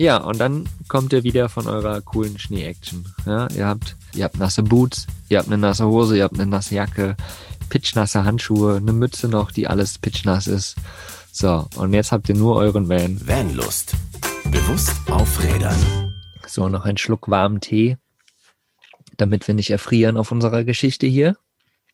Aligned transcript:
Ja, 0.00 0.16
und 0.16 0.40
dann 0.40 0.66
kommt 0.88 1.12
ihr 1.12 1.24
wieder 1.24 1.50
von 1.50 1.66
eurer 1.66 2.00
coolen 2.00 2.38
Schnee-Action. 2.38 3.04
Ja, 3.26 3.48
ihr 3.50 3.66
habt, 3.66 3.96
ihr 4.14 4.24
habt 4.24 4.38
nasse 4.38 4.62
Boots, 4.62 5.06
ihr 5.28 5.36
habt 5.36 5.48
eine 5.48 5.58
nasse 5.58 5.86
Hose, 5.86 6.16
ihr 6.16 6.24
habt 6.24 6.36
eine 6.40 6.46
nasse 6.46 6.74
Jacke, 6.74 7.18
pitchnasse 7.68 8.24
Handschuhe, 8.24 8.78
eine 8.78 8.94
Mütze 8.94 9.28
noch, 9.28 9.52
die 9.52 9.66
alles 9.66 9.98
pitchnass 9.98 10.46
ist. 10.46 10.76
So, 11.32 11.66
und 11.76 11.92
jetzt 11.92 12.12
habt 12.12 12.30
ihr 12.30 12.34
nur 12.34 12.56
euren 12.56 12.88
Van. 12.88 13.20
Vanlust. 13.28 13.92
Bewusst 14.50 14.96
aufrädern. 15.10 15.76
So, 16.46 16.70
noch 16.70 16.86
ein 16.86 16.96
Schluck 16.96 17.28
warmen 17.28 17.60
Tee, 17.60 17.98
damit 19.18 19.48
wir 19.48 19.54
nicht 19.54 19.68
erfrieren 19.68 20.16
auf 20.16 20.32
unserer 20.32 20.64
Geschichte 20.64 21.06
hier. 21.06 21.36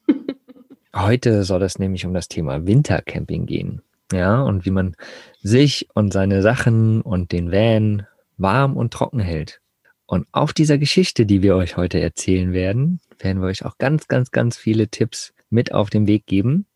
Heute 0.94 1.42
soll 1.42 1.64
es 1.64 1.80
nämlich 1.80 2.06
um 2.06 2.14
das 2.14 2.28
Thema 2.28 2.66
Wintercamping 2.66 3.46
gehen. 3.46 3.82
Ja, 4.12 4.40
und 4.42 4.64
wie 4.64 4.70
man 4.70 4.94
sich 5.40 5.88
und 5.94 6.12
seine 6.12 6.42
Sachen 6.42 7.00
und 7.02 7.32
den 7.32 7.50
Van 7.50 8.06
warm 8.36 8.76
und 8.76 8.92
trocken 8.92 9.20
hält. 9.20 9.60
Und 10.06 10.28
auf 10.30 10.52
dieser 10.52 10.78
Geschichte, 10.78 11.26
die 11.26 11.42
wir 11.42 11.56
euch 11.56 11.76
heute 11.76 12.00
erzählen 12.00 12.52
werden, 12.52 13.00
werden 13.18 13.42
wir 13.42 13.48
euch 13.48 13.64
auch 13.64 13.78
ganz, 13.78 14.06
ganz, 14.06 14.30
ganz 14.30 14.56
viele 14.56 14.88
Tipps 14.88 15.34
mit 15.50 15.74
auf 15.74 15.90
den 15.90 16.06
Weg 16.06 16.26
geben. 16.26 16.66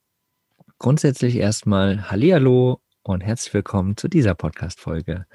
Grundsätzlich 0.78 1.36
erstmal 1.36 2.10
Hallihallo 2.10 2.80
und 3.02 3.20
herzlich 3.20 3.54
willkommen 3.54 3.96
zu 3.96 4.08
dieser 4.08 4.34
Podcast-Folge. 4.34 5.26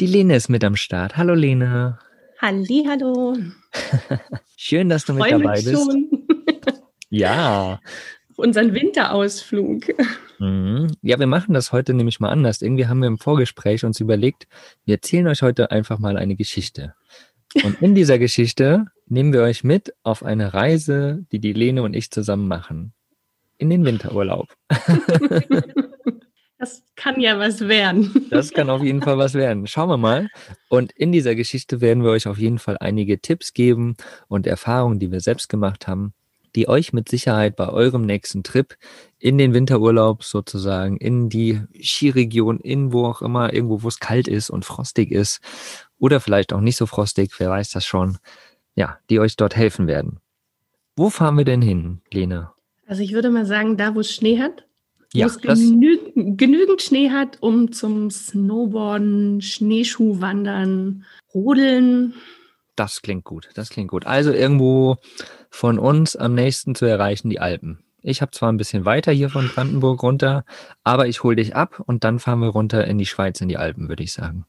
Die 0.00 0.06
Lene 0.06 0.36
ist 0.36 0.48
mit 0.48 0.64
am 0.64 0.76
Start. 0.76 1.18
Hallo 1.18 1.34
Lene. 1.34 1.98
Hallihallo. 2.40 3.36
Schön, 4.56 4.88
dass 4.88 5.04
du 5.04 5.12
mit 5.12 5.30
dabei 5.30 5.54
bist. 5.54 5.72
schon. 5.72 6.08
Ja, 7.10 7.80
Unseren 8.36 8.74
Winterausflug. 8.74 9.94
Mhm. 10.38 10.92
Ja, 11.02 11.18
wir 11.18 11.26
machen 11.26 11.54
das 11.54 11.72
heute 11.72 11.94
nämlich 11.94 12.20
mal 12.20 12.30
anders. 12.30 12.62
Irgendwie 12.62 12.86
haben 12.86 13.00
wir 13.00 13.06
im 13.06 13.18
Vorgespräch 13.18 13.84
uns 13.84 14.00
überlegt, 14.00 14.46
wir 14.84 14.96
erzählen 14.96 15.28
euch 15.28 15.42
heute 15.42 15.70
einfach 15.70 15.98
mal 15.98 16.16
eine 16.16 16.36
Geschichte. 16.36 16.94
Und 17.62 17.80
in 17.80 17.94
dieser 17.94 18.18
Geschichte 18.18 18.86
nehmen 19.06 19.32
wir 19.32 19.42
euch 19.42 19.62
mit 19.62 19.94
auf 20.02 20.24
eine 20.24 20.54
Reise, 20.54 21.24
die 21.30 21.38
die 21.38 21.52
Lene 21.52 21.82
und 21.82 21.94
ich 21.94 22.10
zusammen 22.10 22.48
machen. 22.48 22.92
In 23.58 23.70
den 23.70 23.84
Winterurlaub. 23.84 24.48
Das 26.56 26.82
kann 26.96 27.20
ja 27.20 27.38
was 27.38 27.68
werden. 27.68 28.26
Das 28.30 28.50
kann 28.52 28.70
auf 28.70 28.82
jeden 28.82 29.02
Fall 29.02 29.18
was 29.18 29.34
werden. 29.34 29.66
Schauen 29.66 29.90
wir 29.90 29.98
mal. 29.98 30.28
Und 30.70 30.92
in 30.92 31.12
dieser 31.12 31.34
Geschichte 31.34 31.82
werden 31.82 32.02
wir 32.02 32.10
euch 32.10 32.26
auf 32.26 32.38
jeden 32.38 32.58
Fall 32.58 32.78
einige 32.80 33.20
Tipps 33.20 33.52
geben 33.52 33.96
und 34.28 34.46
Erfahrungen, 34.46 34.98
die 34.98 35.12
wir 35.12 35.20
selbst 35.20 35.50
gemacht 35.50 35.86
haben, 35.86 36.14
die 36.54 36.68
euch 36.68 36.92
mit 36.92 37.08
Sicherheit 37.08 37.56
bei 37.56 37.68
eurem 37.68 38.06
nächsten 38.06 38.42
Trip 38.42 38.76
in 39.18 39.38
den 39.38 39.54
Winterurlaub 39.54 40.22
sozusagen, 40.24 40.96
in 40.96 41.28
die 41.28 41.60
Skiregion, 41.80 42.60
in 42.60 42.92
wo 42.92 43.06
auch 43.06 43.22
immer, 43.22 43.52
irgendwo, 43.52 43.82
wo 43.82 43.88
es 43.88 43.98
kalt 43.98 44.28
ist 44.28 44.50
und 44.50 44.64
frostig 44.64 45.10
ist 45.10 45.40
oder 45.98 46.20
vielleicht 46.20 46.52
auch 46.52 46.60
nicht 46.60 46.76
so 46.76 46.86
frostig, 46.86 47.32
wer 47.38 47.50
weiß 47.50 47.70
das 47.70 47.84
schon, 47.84 48.18
ja, 48.74 48.98
die 49.10 49.20
euch 49.20 49.36
dort 49.36 49.56
helfen 49.56 49.86
werden. 49.86 50.20
Wo 50.96 51.10
fahren 51.10 51.36
wir 51.36 51.44
denn 51.44 51.62
hin, 51.62 52.00
Lene? 52.12 52.50
Also 52.86 53.02
ich 53.02 53.12
würde 53.12 53.30
mal 53.30 53.46
sagen, 53.46 53.76
da 53.76 53.94
wo 53.94 54.00
es 54.00 54.12
Schnee 54.12 54.38
hat, 54.38 54.66
Ja, 55.12 55.26
wo 55.26 55.30
es 55.30 55.40
genü 55.40 55.98
genügend 56.14 56.82
Schnee 56.82 57.10
hat, 57.10 57.38
um 57.40 57.72
zum 57.72 58.10
Snowboarden, 58.10 59.40
Schneeschuhwandern, 59.40 61.04
Rodeln. 61.34 62.14
Das 62.76 63.02
klingt 63.02 63.24
gut, 63.24 63.50
das 63.54 63.68
klingt 63.70 63.90
gut. 63.90 64.06
Also 64.06 64.32
irgendwo 64.32 64.96
von 65.50 65.78
uns 65.78 66.16
am 66.16 66.34
nächsten 66.34 66.74
zu 66.74 66.86
erreichen, 66.86 67.30
die 67.30 67.40
Alpen. 67.40 67.84
Ich 68.02 68.20
habe 68.20 68.32
zwar 68.32 68.52
ein 68.52 68.56
bisschen 68.56 68.84
weiter 68.84 69.12
hier 69.12 69.30
von 69.30 69.48
Brandenburg 69.48 70.02
runter, 70.02 70.44
aber 70.82 71.06
ich 71.06 71.22
hole 71.22 71.36
dich 71.36 71.56
ab 71.56 71.80
und 71.86 72.04
dann 72.04 72.18
fahren 72.18 72.40
wir 72.40 72.48
runter 72.48 72.86
in 72.86 72.98
die 72.98 73.06
Schweiz, 73.06 73.40
in 73.40 73.48
die 73.48 73.56
Alpen, 73.56 73.88
würde 73.88 74.02
ich 74.02 74.12
sagen. 74.12 74.44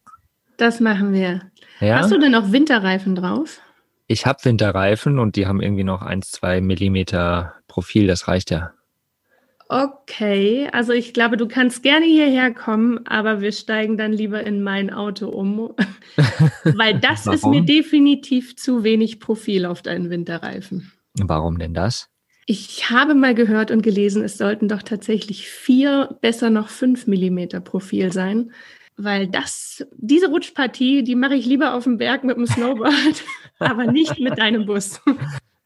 Das 0.58 0.80
machen 0.80 1.14
wir. 1.14 1.42
Ja, 1.80 2.00
Hast 2.00 2.12
du 2.12 2.20
denn 2.20 2.36
auch 2.36 2.52
Winterreifen 2.52 3.16
drauf? 3.16 3.59
ich 4.08 4.26
habe 4.26 4.44
Winterreifen 4.44 5.20
und 5.20 5.36
die 5.36 5.48
haben 5.48 5.62
irgendwie 5.62 5.84
noch 5.84 6.02
1, 6.02 6.31
2 6.31 6.62
Millimeter 6.62 7.56
Profil, 7.68 8.08
das 8.08 8.28
reicht 8.28 8.52
ja. 8.52 8.72
Okay, 9.68 10.70
also 10.72 10.94
ich 10.94 11.14
glaube, 11.14 11.38
du 11.38 11.48
kannst 11.48 11.81
gerne 11.81 12.06
hierher 12.06 12.53
kommen, 12.53 13.06
aber 13.08 13.42
wir 13.42 13.52
steigen 13.52 13.98
dann 13.98 14.14
lieber 14.14 14.44
in 14.46 14.62
mein 14.62 14.94
Auto 14.94 15.28
um, 15.28 15.74
weil 16.64 17.00
das 17.00 17.26
ist 17.26 17.46
mir 17.48 17.62
definitiv 17.62 18.56
zu 18.56 18.84
wenig 18.84 19.20
Profil 19.20 19.66
auf 19.66 19.81
deinen 19.81 20.12
Winterreifen. 20.12 20.92
Warum 21.16 21.58
denn 21.58 21.74
das? 21.74 22.09
Ich 22.46 22.92
habe 22.92 23.16
mal 23.16 23.34
gehört 23.34 23.72
und 23.72 23.81
gelesen, 23.81 24.24
es 24.24 24.38
sollten 24.38 24.68
doch 24.68 24.84
tatsächlich 24.84 25.50
vier, 25.50 26.16
besser 26.22 26.52
noch 26.52 26.70
fünf 26.70 27.08
Millimeter 27.08 27.59
Profil 27.59 28.14
sein, 28.14 28.52
weil 28.97 29.28
das, 29.28 29.84
diese 29.97 30.28
Rutschpartie, 30.28 31.03
die 31.03 31.16
mache 31.16 31.34
ich 31.34 31.47
lieber 31.47 31.74
auf 31.74 31.86
dem 31.86 31.97
Berg 31.97 32.24
mit 32.24 32.38
dem 32.38 32.46
Snowboard, 32.46 33.24
aber 33.59 33.92
nicht 33.92 34.20
mit 34.20 34.38
deinem 34.38 34.68
Bus. 34.68 35.02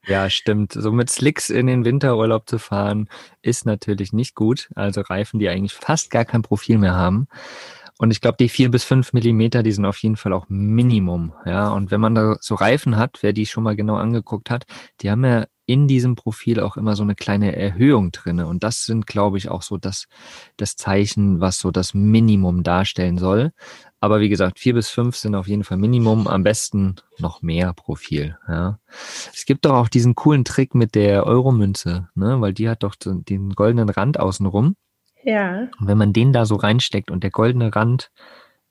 Ja, 0.06 0.30
stimmt. 0.30 0.72
So 0.72 0.92
mit 0.92 1.10
Slicks 1.10 1.50
in 1.50 1.66
den 1.66 1.84
Winterurlaub 1.84 2.48
zu 2.48 2.58
fahren, 2.58 3.08
ist 3.42 3.66
natürlich 3.66 4.12
nicht 4.12 4.34
gut. 4.34 4.70
Also 4.74 5.02
Reifen, 5.02 5.38
die 5.38 5.48
eigentlich 5.48 5.74
fast 5.74 6.10
gar 6.10 6.24
kein 6.24 6.42
Profil 6.42 6.78
mehr 6.78 6.94
haben. 6.94 7.28
Und 7.98 8.10
ich 8.10 8.22
glaube, 8.22 8.38
die 8.40 8.48
vier 8.48 8.70
bis 8.70 8.82
fünf 8.82 9.12
Millimeter, 9.12 9.62
die 9.62 9.72
sind 9.72 9.84
auf 9.84 9.98
jeden 9.98 10.16
Fall 10.16 10.32
auch 10.32 10.46
Minimum. 10.48 11.34
Ja, 11.44 11.68
und 11.68 11.90
wenn 11.90 12.00
man 12.00 12.14
da 12.14 12.36
so 12.40 12.54
Reifen 12.54 12.96
hat, 12.96 13.18
wer 13.20 13.34
die 13.34 13.44
schon 13.44 13.62
mal 13.62 13.76
genau 13.76 13.96
angeguckt 13.96 14.48
hat, 14.48 14.64
die 15.02 15.10
haben 15.10 15.22
ja 15.24 15.44
in 15.66 15.86
diesem 15.86 16.16
Profil 16.16 16.60
auch 16.60 16.78
immer 16.78 16.96
so 16.96 17.02
eine 17.02 17.14
kleine 17.14 17.54
Erhöhung 17.54 18.10
drinne. 18.10 18.46
Und 18.46 18.64
das 18.64 18.84
sind, 18.86 19.06
glaube 19.06 19.36
ich, 19.36 19.50
auch 19.50 19.60
so 19.62 19.76
das, 19.76 20.06
das 20.56 20.76
Zeichen, 20.76 21.40
was 21.40 21.58
so 21.58 21.70
das 21.70 21.92
Minimum 21.92 22.62
darstellen 22.62 23.18
soll. 23.18 23.52
Aber 24.00 24.20
wie 24.20 24.30
gesagt, 24.30 24.58
vier 24.58 24.74
bis 24.74 24.88
fünf 24.88 25.16
sind 25.16 25.34
auf 25.34 25.46
jeden 25.46 25.62
Fall 25.62 25.76
Minimum. 25.76 26.26
Am 26.26 26.42
besten 26.42 26.96
noch 27.18 27.42
mehr 27.42 27.74
Profil. 27.74 28.38
Ja. 28.48 28.78
Es 29.32 29.44
gibt 29.44 29.66
doch 29.66 29.74
auch 29.74 29.88
diesen 29.88 30.14
coolen 30.14 30.44
Trick 30.44 30.74
mit 30.74 30.94
der 30.94 31.26
Euromünze, 31.26 32.08
ne? 32.14 32.40
weil 32.40 32.54
die 32.54 32.68
hat 32.68 32.82
doch 32.82 32.94
den 32.98 33.50
goldenen 33.50 33.90
Rand 33.90 34.18
außenrum. 34.18 34.74
Ja. 35.22 35.68
Und 35.78 35.86
wenn 35.86 35.98
man 35.98 36.14
den 36.14 36.32
da 36.32 36.46
so 36.46 36.56
reinsteckt 36.56 37.10
und 37.10 37.22
der 37.22 37.30
goldene 37.30 37.74
Rand 37.76 38.10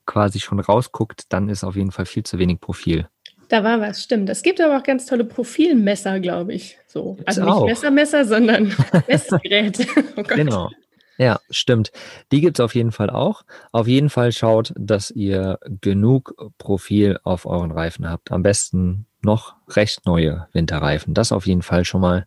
quasi 0.07 0.39
schon 0.39 0.59
rausguckt, 0.59 1.31
dann 1.31 1.47
ist 1.47 1.63
auf 1.63 1.75
jeden 1.75 1.91
Fall 1.91 2.07
viel 2.07 2.23
zu 2.23 2.39
wenig 2.39 2.59
Profil. 2.59 3.07
Da 3.49 3.63
war 3.63 3.79
was, 3.79 4.03
stimmt. 4.03 4.29
Es 4.29 4.41
gibt 4.41 4.59
aber 4.61 4.77
auch 4.77 4.83
ganz 4.83 5.05
tolle 5.05 5.25
Profilmesser, 5.25 6.19
glaube 6.19 6.53
ich. 6.53 6.77
So. 6.87 7.13
Gibt's 7.13 7.37
Also 7.37 7.43
nicht. 7.43 7.65
Messermesser, 7.67 8.25
sondern 8.25 8.75
Messgeräte. 9.07 9.85
Oh 10.15 10.23
Gott. 10.23 10.35
Genau. 10.35 10.69
Ja, 11.19 11.41
stimmt. 11.49 11.91
Die 12.31 12.39
gibt's 12.39 12.61
auf 12.61 12.75
jeden 12.75 12.93
Fall 12.93 13.09
auch. 13.09 13.43
Auf 13.73 13.87
jeden 13.87 14.09
Fall 14.09 14.31
schaut, 14.31 14.73
dass 14.77 15.11
ihr 15.11 15.59
genug 15.81 16.33
Profil 16.57 17.19
auf 17.23 17.45
euren 17.45 17.71
Reifen 17.71 18.09
habt. 18.09 18.31
Am 18.31 18.41
besten 18.41 19.05
noch 19.21 19.55
recht 19.67 20.05
neue 20.05 20.47
Winterreifen. 20.53 21.13
Das 21.13 21.33
auf 21.33 21.45
jeden 21.45 21.61
Fall 21.61 21.83
schon 21.83 21.99
mal, 21.99 22.25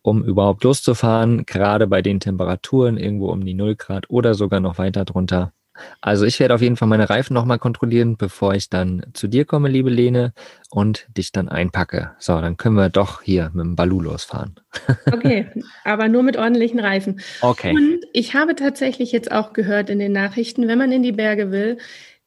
um 0.00 0.24
überhaupt 0.24 0.64
loszufahren. 0.64 1.44
Gerade 1.44 1.86
bei 1.86 2.00
den 2.00 2.18
Temperaturen 2.18 2.96
irgendwo 2.96 3.30
um 3.30 3.44
die 3.44 3.52
0 3.52 3.76
Grad 3.76 4.08
oder 4.08 4.32
sogar 4.34 4.60
noch 4.60 4.78
weiter 4.78 5.04
drunter. 5.04 5.52
Also 6.00 6.24
ich 6.24 6.40
werde 6.40 6.54
auf 6.54 6.62
jeden 6.62 6.76
Fall 6.76 6.88
meine 6.88 7.10
Reifen 7.10 7.34
nochmal 7.34 7.58
kontrollieren, 7.58 8.16
bevor 8.16 8.54
ich 8.54 8.68
dann 8.68 9.04
zu 9.14 9.28
dir 9.28 9.44
komme, 9.44 9.68
liebe 9.68 9.90
Lene, 9.90 10.32
und 10.70 11.06
dich 11.16 11.32
dann 11.32 11.48
einpacke. 11.48 12.12
So, 12.18 12.40
dann 12.40 12.56
können 12.56 12.76
wir 12.76 12.88
doch 12.88 13.22
hier 13.22 13.50
mit 13.54 13.64
dem 13.64 13.76
Balu 13.76 14.00
losfahren. 14.00 14.56
Okay, 15.12 15.50
aber 15.84 16.08
nur 16.08 16.22
mit 16.22 16.36
ordentlichen 16.36 16.78
Reifen. 16.80 17.20
Okay. 17.40 17.74
Und 17.74 18.00
ich 18.12 18.34
habe 18.34 18.54
tatsächlich 18.54 19.12
jetzt 19.12 19.30
auch 19.30 19.52
gehört 19.52 19.90
in 19.90 19.98
den 19.98 20.12
Nachrichten, 20.12 20.68
wenn 20.68 20.78
man 20.78 20.92
in 20.92 21.02
die 21.02 21.12
Berge 21.12 21.50
will, 21.50 21.78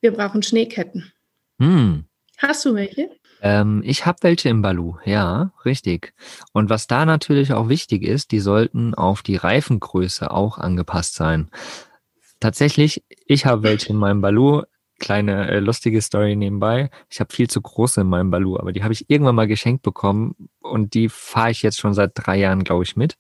wir 0.02 0.12
brauchen 0.12 0.44
Schneeketten. 0.44 1.12
Hm. 1.60 2.06
Hast 2.38 2.66
du 2.66 2.76
welche? 2.76 3.10
Ähm, 3.42 3.82
ich 3.86 4.06
habe 4.06 4.20
welche 4.22 4.50
im 4.50 4.62
Balu, 4.62 4.96
ja, 5.04 5.52
richtig. 5.66 6.14
Und 6.54 6.70
was 6.70 6.88
da 6.88 7.06
natürlich 7.06 7.52
auch 7.52 7.68
wichtig 7.68 8.04
ist, 8.04 8.32
die 8.32 8.40
sollten 8.40 8.94
auf 8.94 9.22
die 9.22 9.36
Reifengröße 9.36 10.32
auch 10.32 10.58
angepasst 10.58 11.16
sein. 11.16 11.50
Tatsächlich, 12.44 13.02
ich 13.26 13.46
habe 13.46 13.64
welche 13.70 13.90
in 13.90 13.96
meinem 13.96 14.20
Balu. 14.20 14.64
Kleine 15.00 15.50
äh, 15.50 15.60
lustige 15.60 16.02
Story 16.02 16.36
nebenbei. 16.36 16.90
Ich 17.10 17.20
habe 17.20 17.34
viel 17.34 17.50
zu 17.50 17.62
große 17.62 18.02
in 18.02 18.08
meinem 18.08 18.32
Balu, 18.32 18.58
aber 18.58 18.74
die 18.74 18.84
habe 18.84 18.94
ich 18.94 19.10
irgendwann 19.10 19.36
mal 19.36 19.48
geschenkt 19.48 19.82
bekommen 19.82 20.50
und 20.62 20.94
die 20.94 21.08
fahre 21.10 21.52
ich 21.52 21.62
jetzt 21.62 21.80
schon 21.80 21.94
seit 21.94 22.12
drei 22.16 22.38
Jahren, 22.38 22.64
glaube 22.64 22.84
ich, 22.84 22.96
mit. 22.98 23.18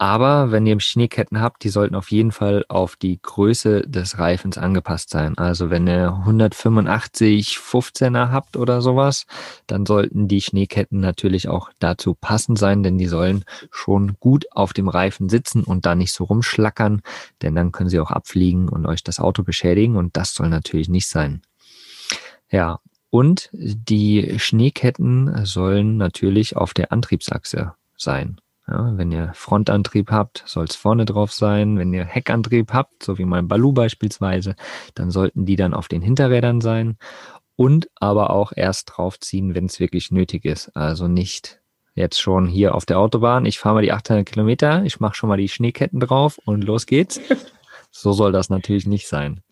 Aber 0.00 0.50
wenn 0.50 0.64
ihr 0.64 0.80
Schneeketten 0.80 1.42
habt, 1.42 1.62
die 1.62 1.68
sollten 1.68 1.94
auf 1.94 2.10
jeden 2.10 2.32
Fall 2.32 2.64
auf 2.68 2.96
die 2.96 3.20
Größe 3.20 3.82
des 3.82 4.18
Reifens 4.18 4.56
angepasst 4.56 5.10
sein. 5.10 5.36
Also 5.36 5.68
wenn 5.68 5.86
ihr 5.86 6.14
185 6.20 7.58
15er 7.58 8.30
habt 8.30 8.56
oder 8.56 8.80
sowas, 8.80 9.26
dann 9.66 9.84
sollten 9.84 10.26
die 10.26 10.40
Schneeketten 10.40 11.00
natürlich 11.00 11.50
auch 11.50 11.68
dazu 11.80 12.14
passend 12.14 12.58
sein, 12.58 12.82
denn 12.82 12.96
die 12.96 13.08
sollen 13.08 13.44
schon 13.70 14.16
gut 14.20 14.46
auf 14.52 14.72
dem 14.72 14.88
Reifen 14.88 15.28
sitzen 15.28 15.64
und 15.64 15.84
da 15.84 15.94
nicht 15.94 16.14
so 16.14 16.24
rumschlackern, 16.24 17.02
denn 17.42 17.54
dann 17.54 17.70
können 17.70 17.90
sie 17.90 18.00
auch 18.00 18.10
abfliegen 18.10 18.70
und 18.70 18.86
euch 18.86 19.04
das 19.04 19.20
Auto 19.20 19.42
beschädigen 19.42 19.96
und 19.96 20.16
das 20.16 20.32
soll 20.32 20.48
natürlich 20.48 20.88
nicht 20.88 21.08
sein. 21.08 21.42
Ja, 22.50 22.80
und 23.10 23.50
die 23.52 24.38
Schneeketten 24.38 25.44
sollen 25.44 25.98
natürlich 25.98 26.56
auf 26.56 26.72
der 26.72 26.90
Antriebsachse 26.90 27.74
sein. 27.98 28.40
Ja, 28.70 28.96
wenn 28.96 29.10
ihr 29.10 29.32
Frontantrieb 29.34 30.12
habt, 30.12 30.44
soll 30.46 30.64
es 30.66 30.76
vorne 30.76 31.04
drauf 31.04 31.32
sein. 31.32 31.76
Wenn 31.76 31.92
ihr 31.92 32.04
Heckantrieb 32.04 32.72
habt, 32.72 33.02
so 33.02 33.18
wie 33.18 33.24
mein 33.24 33.48
Balu 33.48 33.72
beispielsweise, 33.72 34.54
dann 34.94 35.10
sollten 35.10 35.44
die 35.44 35.56
dann 35.56 35.74
auf 35.74 35.88
den 35.88 36.02
Hinterrädern 36.02 36.60
sein 36.60 36.96
und 37.56 37.90
aber 37.96 38.30
auch 38.30 38.52
erst 38.54 38.92
draufziehen, 38.94 39.56
wenn 39.56 39.66
es 39.66 39.80
wirklich 39.80 40.12
nötig 40.12 40.44
ist. 40.44 40.76
Also 40.76 41.08
nicht 41.08 41.60
jetzt 41.94 42.20
schon 42.20 42.46
hier 42.46 42.76
auf 42.76 42.86
der 42.86 43.00
Autobahn. 43.00 43.44
Ich 43.44 43.58
fahre 43.58 43.74
mal 43.74 43.82
die 43.82 43.92
800 43.92 44.24
Kilometer, 44.24 44.84
ich 44.84 45.00
mache 45.00 45.16
schon 45.16 45.28
mal 45.28 45.36
die 45.36 45.48
Schneeketten 45.48 45.98
drauf 45.98 46.38
und 46.44 46.62
los 46.62 46.86
geht's. 46.86 47.20
So 47.92 48.12
soll 48.12 48.30
das 48.30 48.50
natürlich 48.50 48.86
nicht 48.86 49.08
sein. 49.08 49.42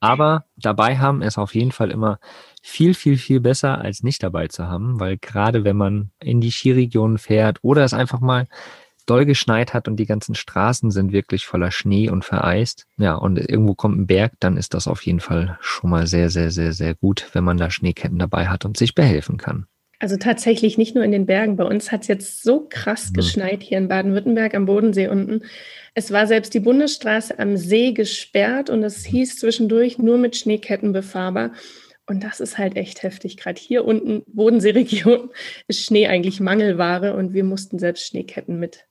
Aber 0.00 0.44
dabei 0.56 0.98
haben 0.98 1.22
ist 1.22 1.38
auf 1.38 1.54
jeden 1.54 1.72
Fall 1.72 1.90
immer 1.90 2.18
viel, 2.62 2.94
viel, 2.94 3.16
viel 3.16 3.40
besser 3.40 3.78
als 3.78 4.02
nicht 4.02 4.22
dabei 4.22 4.48
zu 4.48 4.66
haben, 4.66 5.00
weil 5.00 5.16
gerade 5.18 5.64
wenn 5.64 5.76
man 5.76 6.10
in 6.20 6.40
die 6.40 6.50
Skiregionen 6.50 7.18
fährt 7.18 7.58
oder 7.62 7.84
es 7.84 7.94
einfach 7.94 8.20
mal 8.20 8.46
doll 9.06 9.24
geschneit 9.24 9.72
hat 9.72 9.88
und 9.88 9.96
die 9.96 10.06
ganzen 10.06 10.34
Straßen 10.34 10.90
sind 10.90 11.12
wirklich 11.12 11.46
voller 11.46 11.70
Schnee 11.70 12.10
und 12.10 12.24
vereist, 12.24 12.86
ja, 12.98 13.14
und 13.14 13.38
irgendwo 13.38 13.74
kommt 13.74 13.98
ein 13.98 14.06
Berg, 14.06 14.34
dann 14.40 14.56
ist 14.56 14.74
das 14.74 14.88
auf 14.88 15.06
jeden 15.06 15.20
Fall 15.20 15.56
schon 15.60 15.90
mal 15.90 16.06
sehr, 16.06 16.28
sehr, 16.28 16.50
sehr, 16.50 16.72
sehr 16.72 16.94
gut, 16.94 17.30
wenn 17.32 17.44
man 17.44 17.56
da 17.56 17.70
Schneeketten 17.70 18.18
dabei 18.18 18.48
hat 18.48 18.64
und 18.64 18.76
sich 18.76 18.94
behelfen 18.94 19.38
kann. 19.38 19.66
Also 19.98 20.16
tatsächlich 20.16 20.76
nicht 20.76 20.94
nur 20.94 21.04
in 21.04 21.12
den 21.12 21.26
Bergen. 21.26 21.56
Bei 21.56 21.64
uns 21.64 21.90
hat 21.90 22.02
es 22.02 22.08
jetzt 22.08 22.42
so 22.42 22.66
krass 22.68 23.10
mhm. 23.10 23.14
geschneit 23.14 23.62
hier 23.62 23.78
in 23.78 23.88
Baden-Württemberg 23.88 24.54
am 24.54 24.66
Bodensee 24.66 25.08
unten. 25.08 25.42
Es 25.94 26.12
war 26.12 26.26
selbst 26.26 26.52
die 26.52 26.60
Bundesstraße 26.60 27.38
am 27.38 27.56
See 27.56 27.92
gesperrt 27.92 28.68
und 28.68 28.82
es 28.82 29.04
hieß 29.06 29.38
zwischendurch 29.38 29.98
nur 29.98 30.18
mit 30.18 30.36
Schneeketten 30.36 30.92
befahrbar. 30.92 31.52
Und 32.06 32.22
das 32.22 32.40
ist 32.40 32.58
halt 32.58 32.76
echt 32.76 33.02
heftig. 33.02 33.36
Gerade 33.36 33.60
hier 33.60 33.84
unten, 33.84 34.22
Bodenseeregion, 34.26 35.30
ist 35.66 35.84
Schnee 35.84 36.06
eigentlich 36.06 36.40
Mangelware 36.40 37.14
und 37.14 37.32
wir 37.32 37.44
mussten 37.44 37.78
selbst 37.78 38.06
Schneeketten 38.06 38.58
mit, 38.58 38.86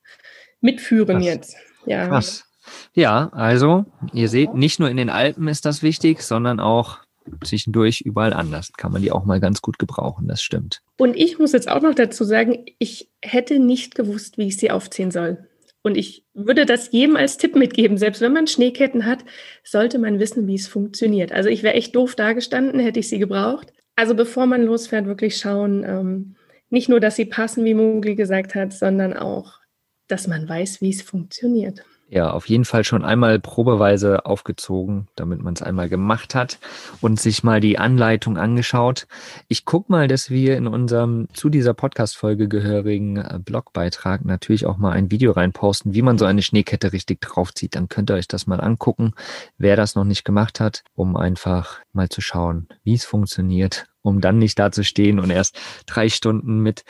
mitführen 0.60 1.18
Krass. 1.18 1.25
jetzt. 1.25 1.56
Ja. 1.86 2.08
Krass. 2.08 2.46
Ja, 2.94 3.30
also 3.31 3.86
ihr 4.13 4.28
seht, 4.28 4.56
nicht 4.56 4.80
nur 4.80 4.90
in 4.90 4.98
den 4.98 5.12
Alpen 5.12 5.48
ist 5.48 5.66
das 5.66 5.84
wichtig, 5.84 6.22
sondern 6.22 6.60
auch 6.60 7.05
zwischendurch 7.44 8.01
überall 8.01 8.33
anders. 8.33 8.72
Kann 8.74 8.92
man 8.92 9.01
die 9.01 9.12
auch 9.12 9.25
mal 9.25 9.39
ganz 9.39 9.62
gut 9.62 9.80
gebrauchen, 9.80 10.27
das 10.27 10.42
stimmt. 10.42 10.81
Und 10.98 11.16
ich 11.16 11.39
muss 11.39 11.51
jetzt 11.51 11.69
auch 11.69 11.81
noch 11.81 11.95
dazu 11.95 12.24
sagen, 12.24 12.66
ich 12.80 13.10
hätte 13.22 13.60
nicht 13.60 13.95
gewusst, 13.95 14.38
wie 14.38 14.48
ich 14.48 14.57
sie 14.57 14.72
aufziehen 14.72 15.12
soll. 15.12 15.48
Und 15.81 15.98
ich 15.98 16.25
würde 16.33 16.66
das 16.66 16.92
jedem 16.92 17.16
als 17.16 17.38
Tipp 17.38 17.56
mitgeben. 17.56 17.98
Selbst 17.98 18.19
wenn 18.19 18.33
man 18.33 18.48
Schneeketten 18.48 19.06
hat, 19.06 19.24
sollte 19.63 20.00
man 20.00 20.19
wissen, 20.19 20.48
wie 20.48 20.56
es 20.56 20.68
funktioniert. 20.68 21.31
Also 21.31 21.50
ich 21.50 21.62
wäre 21.62 21.75
echt 21.75 21.95
doof 21.95 22.16
dagestanden, 22.16 22.80
hätte 22.80 23.00
ich 23.00 23.07
sie 23.07 23.19
gebraucht. 23.19 23.72
Also 23.95 24.16
bevor 24.16 24.48
man 24.48 24.63
losfährt, 24.63 25.06
wirklich 25.06 25.38
schauen, 25.38 25.83
ähm, 25.83 26.36
nicht 26.69 26.89
nur, 26.89 27.00
dass 27.00 27.16
sie 27.16 27.25
passen, 27.25 27.63
wie 27.66 27.75
Mogli 27.75 28.16
gesagt 28.16 28.56
hat, 28.56 28.74
sondern 28.74 29.13
auch, 29.13 29.60
dass 30.07 30.27
man 30.27 30.50
weiß, 30.50 30.81
wie 30.81 30.89
es 30.89 31.04
funktioniert. 31.04 31.83
Ja, 32.07 32.30
auf 32.30 32.48
jeden 32.48 32.66
Fall 32.66 32.84
schon 32.84 33.04
einmal 33.04 33.40
probeweise 33.40 34.28
aufgezogen, 34.28 35.07
damit 35.16 35.42
man 35.42 35.56
es 35.56 35.63
einmal 35.63 35.90
gemacht 35.90 36.36
hat 36.36 36.60
und 37.02 37.19
sich 37.19 37.44
mal 37.44 37.60
die 37.60 37.80
Anleitung 37.80 38.38
angeschaut. 38.38 39.07
Ich 39.48 39.66
guck 39.66 39.90
mal, 39.90 40.07
dass 40.07 40.30
wir 40.30 40.56
in 40.56 40.68
unserem 40.68 41.28
zu 41.34 41.50
dieser 41.50 41.74
Podcast-Folge 41.74 42.48
gehörigen 42.48 43.18
äh, 43.18 43.40
Blogbeitrag 43.44 44.24
natürlich 44.24 44.68
auch 44.68 44.78
mal 44.78 44.92
ein 44.92 45.10
Video 45.10 45.31
reinposten, 45.31 45.96
wie 45.96 46.04
man 46.04 46.19
so 46.19 46.25
eine 46.25 46.44
Schneekette 46.44 46.94
richtig 46.94 47.22
draufzieht. 47.22 47.75
Dann 47.75 47.90
könnt 47.90 48.12
ihr 48.12 48.16
euch 48.16 48.28
das 48.28 48.46
mal 48.46 48.62
angucken, 48.62 49.13
wer 49.58 49.75
das 49.75 49.96
noch 49.96 50.06
nicht 50.06 50.24
gemacht 50.24 50.60
hat, 50.60 50.84
um 50.94 51.18
einfach 51.18 51.80
mal 51.92 52.10
zu 52.10 52.22
schauen, 52.22 52.68
wie 52.84 52.94
es 52.94 53.04
funktioniert, 53.04 53.88
um 54.04 54.22
dann 54.22 54.38
nicht 54.38 54.60
da 54.60 54.72
zu 54.72 54.84
stehen 54.84 55.19
und 55.19 55.31
erst 55.31 55.60
drei 55.88 56.10
Stunden 56.10 56.60
mit 56.60 56.86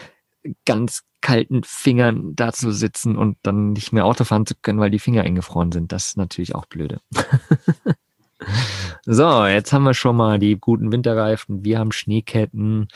ganz 0.65 1.03
kalten 1.25 1.63
Fingern 1.63 2.35
da 2.35 2.53
zu 2.53 2.71
sitzen 2.71 3.17
und 3.17 3.39
dann 3.41 3.73
nicht 3.73 3.91
mehr 3.91 4.05
Auto 4.05 4.25
fahren 4.25 4.45
zu 4.45 4.53
können, 4.61 4.79
weil 4.79 4.91
die 4.91 4.99
Finger 4.99 5.23
eingefroren 5.23 5.71
sind. 5.71 5.91
Das 5.91 6.09
ist 6.09 6.17
natürlich 6.17 6.53
auch 6.53 6.67
blöde. 6.67 7.01
so, 9.07 9.47
jetzt 9.47 9.73
haben 9.73 9.85
wir 9.85 9.95
schon 9.95 10.17
mal 10.17 10.37
die 10.37 10.55
guten 10.55 10.91
Winterreifen. 10.91 11.65
Wir 11.65 11.79
haben 11.79 11.91
Schneeketten. 11.91 12.89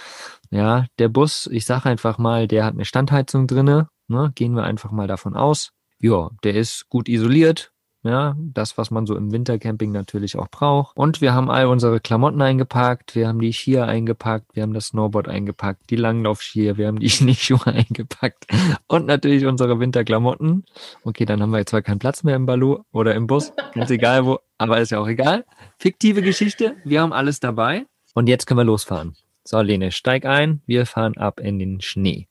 Ja, 0.51 0.85
der 0.99 1.09
Bus, 1.09 1.49
ich 1.51 1.65
sage 1.65 1.89
einfach 1.89 2.19
mal, 2.19 2.47
der 2.47 2.65
hat 2.65 2.75
eine 2.75 2.85
Standheizung 2.85 3.47
drinne. 3.47 3.89
Ne? 4.07 4.31
Gehen 4.35 4.53
wir 4.53 4.63
einfach 4.63 4.91
mal 4.91 5.07
davon 5.07 5.35
aus. 5.35 5.71
Ja, 5.97 6.29
der 6.43 6.53
ist 6.53 6.87
gut 6.87 7.09
isoliert. 7.09 7.71
Ja, 8.01 8.37
das, 8.39 8.77
was 8.77 8.91
man 8.91 9.05
so 9.05 9.17
im 9.17 9.33
Wintercamping 9.33 9.91
natürlich 9.91 10.37
auch 10.37 10.47
braucht. 10.47 10.95
Und 10.95 11.19
wir 11.19 11.33
haben 11.33 11.51
all 11.51 11.65
unsere 11.65 11.99
Klamotten 11.99 12.41
eingepackt, 12.41 13.13
wir 13.13 13.27
haben 13.27 13.41
die 13.41 13.51
Skier 13.51 13.87
eingepackt, 13.87 14.55
wir 14.55 14.63
haben 14.63 14.73
das 14.73 14.87
Snowboard 14.87 15.27
eingepackt, 15.27 15.89
die 15.89 15.97
Langlaufskier, 15.97 16.77
wir 16.77 16.87
haben 16.87 16.99
die 16.99 17.09
Schneeschuhe 17.09 17.65
eingepackt 17.65 18.47
und 18.87 19.05
natürlich 19.05 19.45
unsere 19.45 19.81
Winterklamotten. 19.81 20.63
Okay, 21.03 21.25
dann 21.25 21.41
haben 21.41 21.49
wir 21.49 21.59
jetzt 21.59 21.71
zwar 21.71 21.81
keinen 21.81 21.99
Platz 21.99 22.23
mehr 22.23 22.37
im 22.37 22.45
Balu 22.45 22.83
oder 22.93 23.15
im 23.15 23.27
Bus, 23.27 23.51
ganz 23.73 23.89
egal 23.89 24.25
wo, 24.25 24.39
aber 24.57 24.79
ist 24.79 24.91
ja 24.91 24.99
auch 24.99 25.07
egal. 25.07 25.43
Fiktive 25.77 26.21
Geschichte, 26.21 26.77
wir 26.85 27.01
haben 27.01 27.11
alles 27.11 27.41
dabei 27.41 27.85
und 28.13 28.29
jetzt 28.29 28.45
können 28.45 28.59
wir 28.61 28.65
losfahren. 28.65 29.17
So, 29.43 29.59
Lene, 29.59 29.91
steig 29.91 30.25
ein, 30.25 30.61
wir 30.65 30.85
fahren 30.85 31.17
ab 31.17 31.41
in 31.41 31.59
den 31.59 31.81
Schnee. 31.81 32.29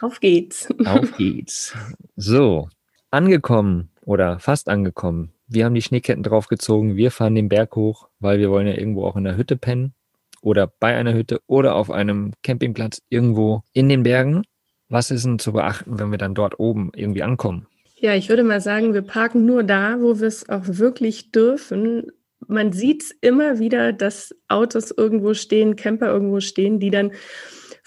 Auf 0.00 0.18
geht's. 0.18 0.68
Auf 0.86 1.16
geht's. 1.16 1.76
So, 2.16 2.68
angekommen 3.12 3.90
oder 4.08 4.38
fast 4.38 4.70
angekommen. 4.70 5.32
Wir 5.48 5.66
haben 5.66 5.74
die 5.74 5.82
Schneeketten 5.82 6.22
draufgezogen, 6.22 6.96
wir 6.96 7.10
fahren 7.10 7.34
den 7.34 7.50
Berg 7.50 7.76
hoch, 7.76 8.08
weil 8.20 8.38
wir 8.38 8.50
wollen 8.50 8.66
ja 8.66 8.72
irgendwo 8.72 9.04
auch 9.04 9.16
in 9.16 9.24
der 9.24 9.36
Hütte 9.36 9.56
pennen 9.56 9.92
oder 10.40 10.66
bei 10.66 10.96
einer 10.96 11.12
Hütte 11.12 11.42
oder 11.46 11.74
auf 11.74 11.90
einem 11.90 12.32
Campingplatz 12.42 13.02
irgendwo 13.10 13.64
in 13.74 13.90
den 13.90 14.04
Bergen. 14.04 14.44
Was 14.88 15.10
ist 15.10 15.26
denn 15.26 15.38
zu 15.38 15.52
beachten, 15.52 15.98
wenn 15.98 16.10
wir 16.10 16.16
dann 16.16 16.34
dort 16.34 16.58
oben 16.58 16.90
irgendwie 16.96 17.22
ankommen? 17.22 17.66
Ja, 17.96 18.14
ich 18.14 18.30
würde 18.30 18.44
mal 18.44 18.62
sagen, 18.62 18.94
wir 18.94 19.02
parken 19.02 19.44
nur 19.44 19.62
da, 19.62 20.00
wo 20.00 20.18
wir 20.18 20.28
es 20.28 20.48
auch 20.48 20.62
wirklich 20.64 21.30
dürfen. 21.30 22.10
Man 22.46 22.72
sieht 22.72 23.02
es 23.02 23.10
immer 23.20 23.58
wieder, 23.58 23.92
dass 23.92 24.34
Autos 24.48 24.90
irgendwo 24.90 25.34
stehen, 25.34 25.76
Camper 25.76 26.06
irgendwo 26.06 26.40
stehen, 26.40 26.80
die 26.80 26.90
dann 26.90 27.12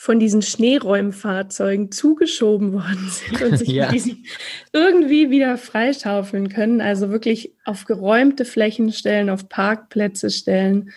von 0.02 0.18
diesen 0.18 0.42
Schneeräumfahrzeugen 0.42 1.92
zugeschoben 1.92 2.74
worden 2.74 3.08
sind 3.12 3.40
und 3.44 3.58
sich 3.60 3.68
ja. 3.70 3.92
irgendwie 4.74 5.30
wieder 5.30 5.60
freischaufeln 5.60 6.50
können. 6.50 6.82
Also 6.82 7.12
wirklich 7.12 7.54
auf 7.66 7.86
geräumte 7.86 8.44
Flächen 8.44 8.92
stellen, 8.94 9.30
auf 9.30 9.48
Parkplätze 9.48 10.32
stellen. 10.32 10.90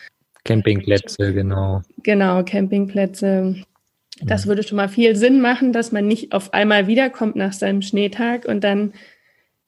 Campingplätze, 0.45 1.35
genau. 1.35 1.83
Genau, 2.03 2.45
Campingplätze. 2.45 3.57
Das 4.23 4.47
würde 4.47 4.63
schon 4.63 4.77
mal 4.77 4.89
viel 4.89 5.17
Sinn 5.17 5.43
machen, 5.43 5.75
dass 5.75 5.93
man 5.93 6.07
nicht 6.07 6.33
auf 6.33 6.55
einmal 6.55 6.87
wiederkommt 6.87 7.37
nach 7.37 7.53
seinem 7.53 7.83
Schneetag 7.83 8.47
und 8.47 8.65
dann 8.65 8.95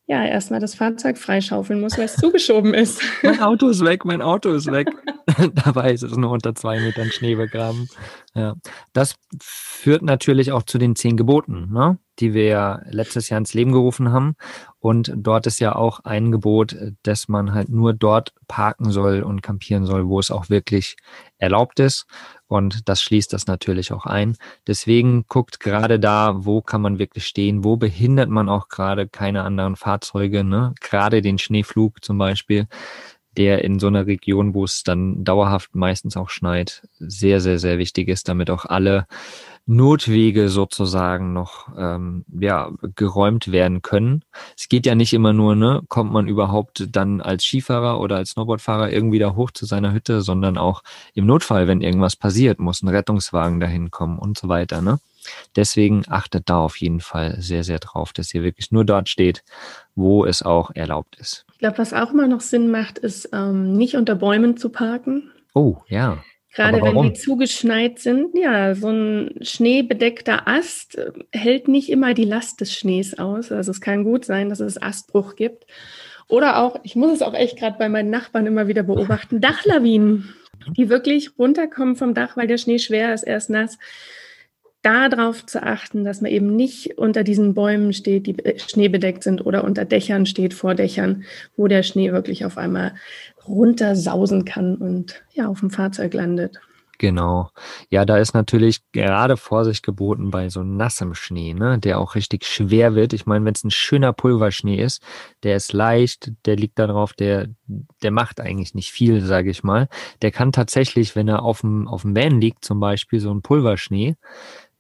ja, 0.09 0.25
erstmal 0.25 0.61
das 0.61 0.77
Fahrzeug 0.77 1.19
freischaufeln 1.19 1.81
muss, 1.81 1.99
weil 1.99 2.05
es 2.05 2.15
zugeschoben 2.15 2.75
ist. 2.75 3.03
mein 3.25 3.41
Auto 3.41 3.69
ist 3.69 3.85
weg, 3.85 4.05
mein 4.05 4.23
Auto 4.23 4.53
ist 4.53 4.71
weg. 4.71 4.89
Dabei 5.65 5.93
ist 5.93 6.05
es 6.05 6.17
nur 6.17 6.31
unter 6.31 6.55
zwei 6.55 6.79
Metern 6.79 7.11
Schnee 7.11 7.35
begraben. 7.35 7.89
Ja. 8.35 8.55
Das 8.93 9.17
führt 9.41 10.03
natürlich 10.03 10.53
auch 10.53 10.63
zu 10.63 10.79
den 10.79 10.95
zehn 10.95 11.17
Geboten, 11.17 11.73
ne? 11.73 11.99
die 12.21 12.35
wir 12.35 12.45
ja 12.45 12.83
letztes 12.89 13.29
Jahr 13.31 13.39
ins 13.39 13.53
Leben 13.53 13.73
gerufen 13.73 14.13
haben. 14.13 14.37
Und 14.79 15.13
dort 15.17 15.49
ist 15.49 15.59
ja 15.59 15.75
auch 15.75 16.01
ein 16.05 16.31
Gebot, 16.31 16.77
dass 17.03 17.27
man 17.27 17.53
halt 17.53 17.69
nur 17.69 17.93
dort 17.93 18.33
parken 18.47 18.93
soll 18.93 19.23
und 19.25 19.43
campieren 19.43 19.87
soll, 19.87 20.07
wo 20.07 20.21
es 20.21 20.31
auch 20.31 20.49
wirklich 20.49 20.97
erlaubt 21.39 21.81
ist. 21.81 22.07
Und 22.49 22.89
das 22.89 23.03
schließt 23.03 23.33
das 23.33 23.47
natürlich 23.47 23.93
auch 23.93 24.07
ein. 24.07 24.37
Deswegen 24.67 25.25
guckt 25.29 25.59
gerade 25.59 25.99
da, 25.99 26.45
wo 26.45 26.63
kann 26.63 26.81
man 26.81 26.99
wirklich 26.99 27.27
stehen, 27.27 27.65
wo 27.65 27.77
behindert 27.77 28.29
man 28.29 28.49
auch 28.49 28.69
gerade 28.69 29.09
keine 29.09 29.43
anderen 29.43 29.77
Fahrzeuge, 29.77 30.45
ne? 30.45 30.75
gerade 30.81 31.23
den 31.23 31.39
Schneeflug 31.39 32.05
zum 32.05 32.19
Beispiel, 32.19 32.69
der 33.37 33.65
in 33.65 33.79
so 33.79 33.89
einer 33.89 34.07
Region, 34.07 34.55
wo 34.55 34.65
es 34.65 34.83
dann 34.83 35.25
dauerhaft 35.25 35.75
meistens 35.75 36.17
auch 36.17 36.31
schneit, 36.31 36.87
sehr, 36.99 37.41
sehr, 37.41 37.59
sehr 37.59 37.79
wichtig 37.79 38.09
ist, 38.09 38.29
damit 38.29 38.49
auch 38.51 38.65
alle 38.65 39.07
Notwege 39.69 40.49
sozusagen 40.49 41.33
noch 41.33 41.69
ähm, 41.77 42.25
ja, 42.39 42.71
geräumt 42.95 43.51
werden 43.51 43.83
können. 43.83 44.23
Es 44.57 44.69
geht 44.69 44.87
ja 44.87 44.95
nicht 44.95 45.13
immer 45.13 45.33
nur, 45.33 45.57
ne, 45.57 45.83
kommt 45.89 46.13
man 46.13 46.29
überhaupt 46.29 46.87
dann 46.91 47.21
als 47.21 47.45
Skifahrer 47.45 47.99
oder 48.01 48.17
als 48.17 48.31
Snowboardfahrer 48.31 48.93
irgendwie 48.93 49.19
da 49.19 49.35
hoch 49.35 49.51
zu 49.51 49.67
seiner 49.67 49.93
Hütte, 49.93 50.23
sondern 50.23 50.57
auch 50.57 50.85
im 51.15 51.27
Notfall, 51.27 51.67
wenn 51.67 51.81
irgendwas 51.81 52.15
passiert, 52.15 52.61
muss 52.61 52.83
ein 52.83 52.89
Rettungswagen 52.89 53.59
dahin 53.59 53.91
kommen 53.91 54.21
und 54.21 54.39
so 54.39 54.49
weiter. 54.49 54.83
Ne? 54.83 55.01
Deswegen 55.57 56.05
achtet 56.09 56.49
da 56.49 56.59
auf 56.59 56.77
jeden 56.77 57.01
Fall 57.01 57.37
sehr, 57.41 57.65
sehr 57.65 57.81
drauf, 57.81 58.13
dass 58.13 58.33
ihr 58.35 58.45
wirklich 58.45 58.71
nur 58.71 58.85
dort 58.85 59.09
steht, 59.09 59.43
wo 59.97 60.25
es 60.25 60.43
auch 60.43 60.71
erlaubt 60.75 61.17
ist. 61.17 61.45
Ich 61.55 61.59
glaube, 61.59 61.79
was 61.79 61.93
auch 61.93 62.13
immer 62.13 62.29
noch 62.29 62.41
Sinn 62.41 62.71
macht, 62.71 62.99
ist 62.99 63.31
ähm, 63.33 63.77
nicht 63.77 63.97
unter 63.97 64.15
Bäumen 64.15 64.57
zu 64.57 64.69
parken. 64.69 65.33
Oh, 65.55 65.79
ja. 65.89 66.19
Gerade 66.57 66.81
wenn 66.81 67.03
die 67.03 67.13
zugeschneit 67.13 67.99
sind, 67.99 68.35
ja, 68.35 68.75
so 68.75 68.89
ein 68.89 69.35
schneebedeckter 69.43 70.49
Ast 70.49 70.97
äh, 70.97 71.13
hält 71.31 71.69
nicht 71.69 71.91
immer 71.91 72.15
die 72.15 72.25
Last 72.25 72.63
des 72.63 72.73
Schnees 72.73 73.19
aus. 73.19 73.53
Also 73.53 73.71
es 73.71 73.83
kann 73.83 74.05
gut 74.05 74.25
sein, 74.25 74.49
dass 74.49 74.61
es 74.61 74.81
Astbruch 74.81 75.37
gibt. 75.37 75.67
Oder 76.29 76.63
auch, 76.63 76.81
ich 76.83 76.97
muss 76.97 77.13
es 77.13 77.21
auch 77.21 77.35
echt 77.35 77.59
gerade 77.59 77.77
bei 77.79 77.91
meinen 77.91 78.09
Nachbarn 78.09 78.47
immer 78.47 78.69
wieder 78.69 78.85
beobachten, 78.85 79.41
Dachlawinen, 79.43 80.35
die 80.79 80.89
wirklich 80.89 81.39
runterkommen 81.39 81.95
vom 81.95 82.15
Dach, 82.15 82.39
weil 82.39 82.47
der 82.47 82.57
Schnee 82.57 82.79
schwer 82.79 83.13
ist, 83.13 83.25
erst 83.25 83.51
nass. 83.51 83.79
darauf 84.81 85.45
zu 85.45 85.63
achten, 85.63 86.05
dass 86.05 86.23
man 86.23 86.31
eben 86.31 86.57
nicht 86.57 86.97
unter 86.97 87.23
diesen 87.23 87.53
Bäumen 87.53 87.93
steht, 87.93 88.27
die 88.27 88.37
schneebedeckt 88.57 89.25
sind 89.25 89.45
oder 89.45 89.63
unter 89.63 89.85
Dächern 89.85 90.25
steht, 90.25 90.55
vor 90.55 90.75
Dächern, 90.75 91.25
wo 91.55 91.67
der 91.69 91.83
Schnee 91.83 92.13
wirklich 92.13 92.47
auf 92.47 92.57
einmal 92.57 92.95
runtersausen 93.49 94.45
kann 94.45 94.77
und 94.77 95.23
ja, 95.33 95.49
auf 95.49 95.61
dem 95.61 95.71
Fahrzeug 95.71 96.15
landet. 96.15 96.61
Genau. 96.99 97.51
Ja, 97.91 98.05
da 98.05 98.17
ist 98.17 98.33
natürlich 98.33 98.81
gerade 98.93 99.37
Vorsicht 99.37 99.85
geboten 99.85 100.31
bei 100.31 100.49
so 100.49 100.63
nassem 100.63 101.15
Schnee, 101.15 101.53
ne, 101.53 101.79
der 101.79 101.99
auch 101.99 102.15
richtig 102.15 102.45
schwer 102.47 102.95
wird. 102.95 103.13
Ich 103.13 103.27
meine, 103.27 103.45
wenn 103.45 103.53
es 103.55 103.65
ein 103.65 103.71
schöner 103.71 104.13
Pulverschnee 104.13 104.83
ist, 104.83 105.03
der 105.43 105.57
ist 105.57 105.73
leicht, 105.73 106.33
der 106.47 106.57
liegt 106.57 106.79
da 106.79 106.87
drauf, 106.87 107.13
der, 107.13 107.49
der 108.03 108.11
macht 108.11 108.41
eigentlich 108.41 108.75
nicht 108.75 108.93
viel, 108.93 109.21
sage 109.21 109.51
ich 109.51 109.63
mal. 109.63 109.89
Der 110.23 110.31
kann 110.31 110.53
tatsächlich, 110.53 111.15
wenn 111.17 111.29
er 111.29 111.43
auf 111.43 111.61
dem, 111.61 111.87
auf 111.87 112.03
dem 112.03 112.17
Van 112.17 112.41
liegt, 112.41 112.65
zum 112.65 112.81
Beispiel 112.81 113.21
so 113.21 113.31
ein 113.31 113.43
Pulverschnee, 113.43 114.17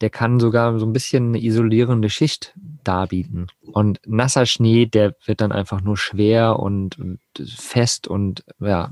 der 0.00 0.10
kann 0.10 0.40
sogar 0.40 0.78
so 0.78 0.86
ein 0.86 0.92
bisschen 0.92 1.28
eine 1.28 1.42
isolierende 1.42 2.10
Schicht 2.10 2.54
darbieten. 2.84 3.46
Und 3.72 4.00
nasser 4.06 4.46
Schnee, 4.46 4.86
der 4.86 5.14
wird 5.24 5.40
dann 5.40 5.52
einfach 5.52 5.80
nur 5.80 5.96
schwer 5.96 6.58
und, 6.58 6.98
und 6.98 7.20
fest 7.56 8.06
und 8.06 8.44
ja, 8.60 8.90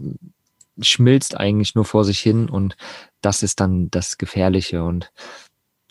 schmilzt 0.81 1.37
eigentlich 1.37 1.75
nur 1.75 1.85
vor 1.85 2.05
sich 2.05 2.21
hin 2.21 2.49
und 2.49 2.77
das 3.21 3.43
ist 3.43 3.61
dann 3.61 3.91
das 3.91 4.19
Gefährliche 4.19 4.83
und 4.83 5.13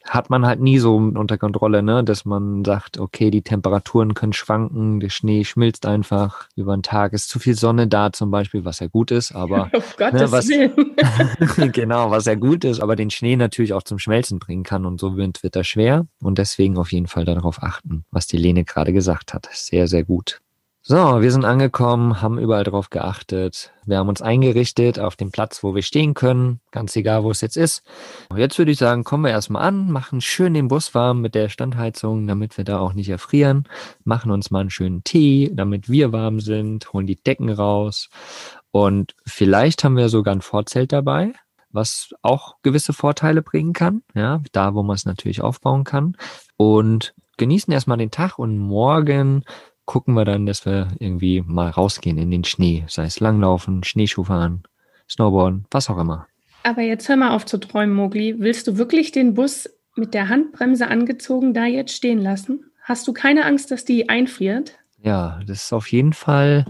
hat 0.04 0.30
man 0.30 0.46
halt 0.46 0.60
nie 0.60 0.80
so 0.80 0.96
unter 0.96 1.38
Kontrolle, 1.38 1.82
ne, 1.82 2.04
dass 2.04 2.26
man 2.26 2.64
sagt, 2.66 3.00
okay, 3.00 3.32
die 3.32 3.42
Temperaturen 3.42 4.14
können 4.14 4.34
schwanken, 4.34 5.00
der 5.00 5.10
Schnee 5.10 5.46
schmilzt 5.46 5.86
einfach 5.86 6.48
über 6.56 6.76
den 6.76 6.84
Tag, 6.84 7.14
ist 7.14 7.30
zu 7.30 7.40
viel 7.40 7.56
Sonne 7.56 7.88
da 7.88 8.12
zum 8.12 8.30
Beispiel, 8.30 8.66
was 8.66 8.80
ja 8.80 8.88
gut 8.88 9.12
ist, 9.12 9.34
aber 9.34 9.70
Auf 9.74 9.98
ne, 9.98 10.32
was, 10.32 10.48
genau, 11.72 12.12
was 12.12 12.26
ja 12.26 12.36
gut 12.36 12.66
ist, 12.66 12.82
aber 12.82 12.96
den 12.96 13.10
Schnee 13.10 13.36
natürlich 13.36 13.74
auch 13.74 13.84
zum 13.84 13.98
Schmelzen 13.98 14.40
bringen 14.40 14.64
kann 14.64 14.86
und 14.86 15.00
so 15.00 15.16
wird, 15.16 15.42
wird 15.42 15.56
er 15.56 15.64
schwer 15.64 16.06
und 16.22 16.38
deswegen 16.38 16.78
auf 16.78 16.92
jeden 16.92 17.08
Fall 17.08 17.26
darauf 17.26 17.64
achten, 17.64 18.04
was 18.12 18.28
die 18.28 18.38
Lene 18.38 18.66
gerade 18.66 18.92
gesagt 18.92 19.34
hat. 19.34 19.48
Sehr, 19.52 19.88
sehr 19.88 20.04
gut. 20.04 20.43
So, 20.86 21.22
wir 21.22 21.32
sind 21.32 21.46
angekommen, 21.46 22.22
haben 22.22 22.38
überall 22.38 22.66
drauf 22.66 22.90
geachtet. 22.90 23.72
Wir 23.86 24.00
haben 24.00 24.10
uns 24.10 24.22
eingerichtet 24.22 25.00
auf 25.00 25.16
dem 25.16 25.32
Platz, 25.32 25.64
wo 25.64 25.74
wir 25.76 25.82
stehen 25.82 26.14
können, 26.14 26.60
ganz 26.72 26.94
egal, 26.98 27.24
wo 27.24 27.32
es 27.32 27.40
jetzt 27.40 27.56
ist. 27.56 27.84
Jetzt 28.36 28.58
würde 28.58 28.72
ich 28.72 28.80
sagen, 28.80 29.06
kommen 29.06 29.24
wir 29.24 29.32
erstmal 29.32 29.66
an, 29.66 29.90
machen 29.90 30.20
schön 30.20 30.54
den 30.54 30.68
Bus 30.68 30.94
warm 30.94 31.22
mit 31.22 31.36
der 31.36 31.48
Standheizung, 31.48 32.28
damit 32.28 32.58
wir 32.58 32.66
da 32.66 32.80
auch 32.80 32.92
nicht 32.92 33.08
erfrieren, 33.08 33.64
machen 34.04 34.30
uns 34.30 34.52
mal 34.52 34.60
einen 34.60 34.72
schönen 34.72 35.06
Tee, 35.06 35.54
damit 35.54 35.88
wir 35.88 36.12
warm 36.12 36.42
sind, 36.42 36.92
holen 36.92 37.08
die 37.08 37.16
Decken 37.16 37.50
raus 37.50 38.10
und 38.72 39.16
vielleicht 39.26 39.86
haben 39.86 39.96
wir 39.96 40.10
sogar 40.10 40.36
ein 40.36 40.42
Vorzelt 40.42 40.92
dabei, 40.92 41.32
was 41.72 42.10
auch 42.24 42.58
gewisse 42.62 42.92
Vorteile 42.92 43.42
bringen 43.42 43.72
kann, 43.72 44.04
ja, 44.16 44.42
da, 44.52 44.74
wo 44.74 44.84
man 44.84 44.98
es 44.98 45.06
natürlich 45.06 45.42
aufbauen 45.42 45.86
kann 45.86 46.18
und 46.58 47.14
genießen 47.38 47.72
erstmal 47.72 47.98
den 47.98 48.12
Tag 48.12 48.38
und 48.38 48.58
morgen 48.58 49.46
gucken 49.86 50.14
wir 50.14 50.26
dann, 50.26 50.46
dass 50.46 50.66
wir 50.66 50.90
irgendwie 51.00 51.42
mal 51.42 51.70
rausgehen 51.70 52.18
in 52.18 52.32
den 52.32 52.44
Schnee, 52.44 52.86
sei 52.88 53.06
es 53.06 53.20
Langlaufen, 53.20 53.84
Schneeschuh 53.84 54.24
fahren, 54.24 54.64
Snowboarden, 55.10 55.66
was 55.72 55.90
auch 55.90 55.98
immer. 55.98 56.28
Aber 56.64 56.82
jetzt 56.82 57.10
hör 57.10 57.18
mal 57.18 57.32
auf 57.32 57.46
zu 57.46 57.58
träumen, 57.58 57.94
Mogli. 57.94 58.36
Willst 58.40 58.68
du 58.68 58.78
wirklich 58.78 59.12
den 59.12 59.34
Bus 59.34 59.70
mit 59.96 60.14
der 60.14 60.30
Handbremse 60.30 60.88
angezogen 60.88 61.54
da 61.54 61.66
jetzt 61.66 61.94
stehen 61.94 62.20
lassen? 62.20 62.72
Hast 62.82 63.08
du 63.08 63.14
keine 63.14 63.46
Angst, 63.46 63.72
dass 63.72 63.86
die 63.86 64.10
einfriert? 64.10 64.78
Ja, 65.02 65.42
das 65.46 65.66
ist 65.66 65.74
auf 65.74 65.92
jeden 65.92 66.14
Fall 66.14 66.66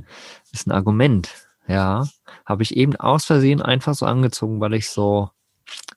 ist 0.51 0.67
ein 0.67 0.71
Argument. 0.71 1.29
Ja, 1.67 2.07
habe 2.45 2.63
ich 2.63 2.75
eben 2.75 2.95
aus 2.95 3.25
Versehen 3.25 3.61
einfach 3.61 3.93
so 3.93 4.05
angezogen, 4.05 4.59
weil 4.59 4.73
ich 4.73 4.89
so 4.89 5.29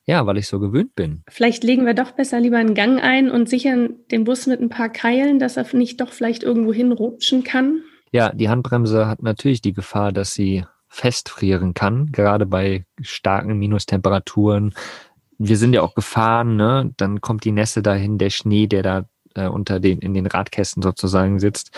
ja, 0.07 0.25
weil 0.25 0.37
ich 0.37 0.47
so 0.47 0.59
gewöhnt 0.59 0.95
bin. 0.95 1.23
Vielleicht 1.27 1.63
legen 1.63 1.85
wir 1.85 1.93
doch 1.93 2.11
besser 2.11 2.39
lieber 2.39 2.57
einen 2.57 2.73
Gang 2.73 3.03
ein 3.03 3.29
und 3.29 3.49
sichern 3.49 3.95
den 4.09 4.23
Bus 4.23 4.47
mit 4.47 4.61
ein 4.61 4.69
paar 4.69 4.89
Keilen, 4.89 5.37
dass 5.37 5.57
er 5.57 5.67
nicht 5.75 5.99
doch 5.99 6.13
vielleicht 6.13 6.43
irgendwo 6.43 6.73
hinrutschen 6.73 7.43
kann. 7.43 7.81
Ja, 8.11 8.31
die 8.31 8.47
Handbremse 8.47 9.05
hat 9.05 9.21
natürlich 9.21 9.61
die 9.61 9.73
Gefahr, 9.73 10.13
dass 10.13 10.33
sie 10.33 10.65
festfrieren 10.87 11.73
kann, 11.73 12.11
gerade 12.13 12.45
bei 12.45 12.85
starken 13.01 13.59
Minustemperaturen. 13.59 14.73
Wir 15.37 15.57
sind 15.57 15.73
ja 15.73 15.81
auch 15.81 15.93
gefahren, 15.93 16.55
ne? 16.55 16.93
Dann 16.95 17.19
kommt 17.19 17.43
die 17.43 17.51
Nässe 17.51 17.83
dahin, 17.83 18.17
der 18.17 18.29
Schnee, 18.29 18.67
der 18.67 18.83
da 18.83 19.09
äh, 19.35 19.47
unter 19.47 19.81
den, 19.81 19.99
in 19.99 20.13
den 20.13 20.25
Radkästen 20.25 20.81
sozusagen 20.81 21.39
sitzt. 21.39 21.77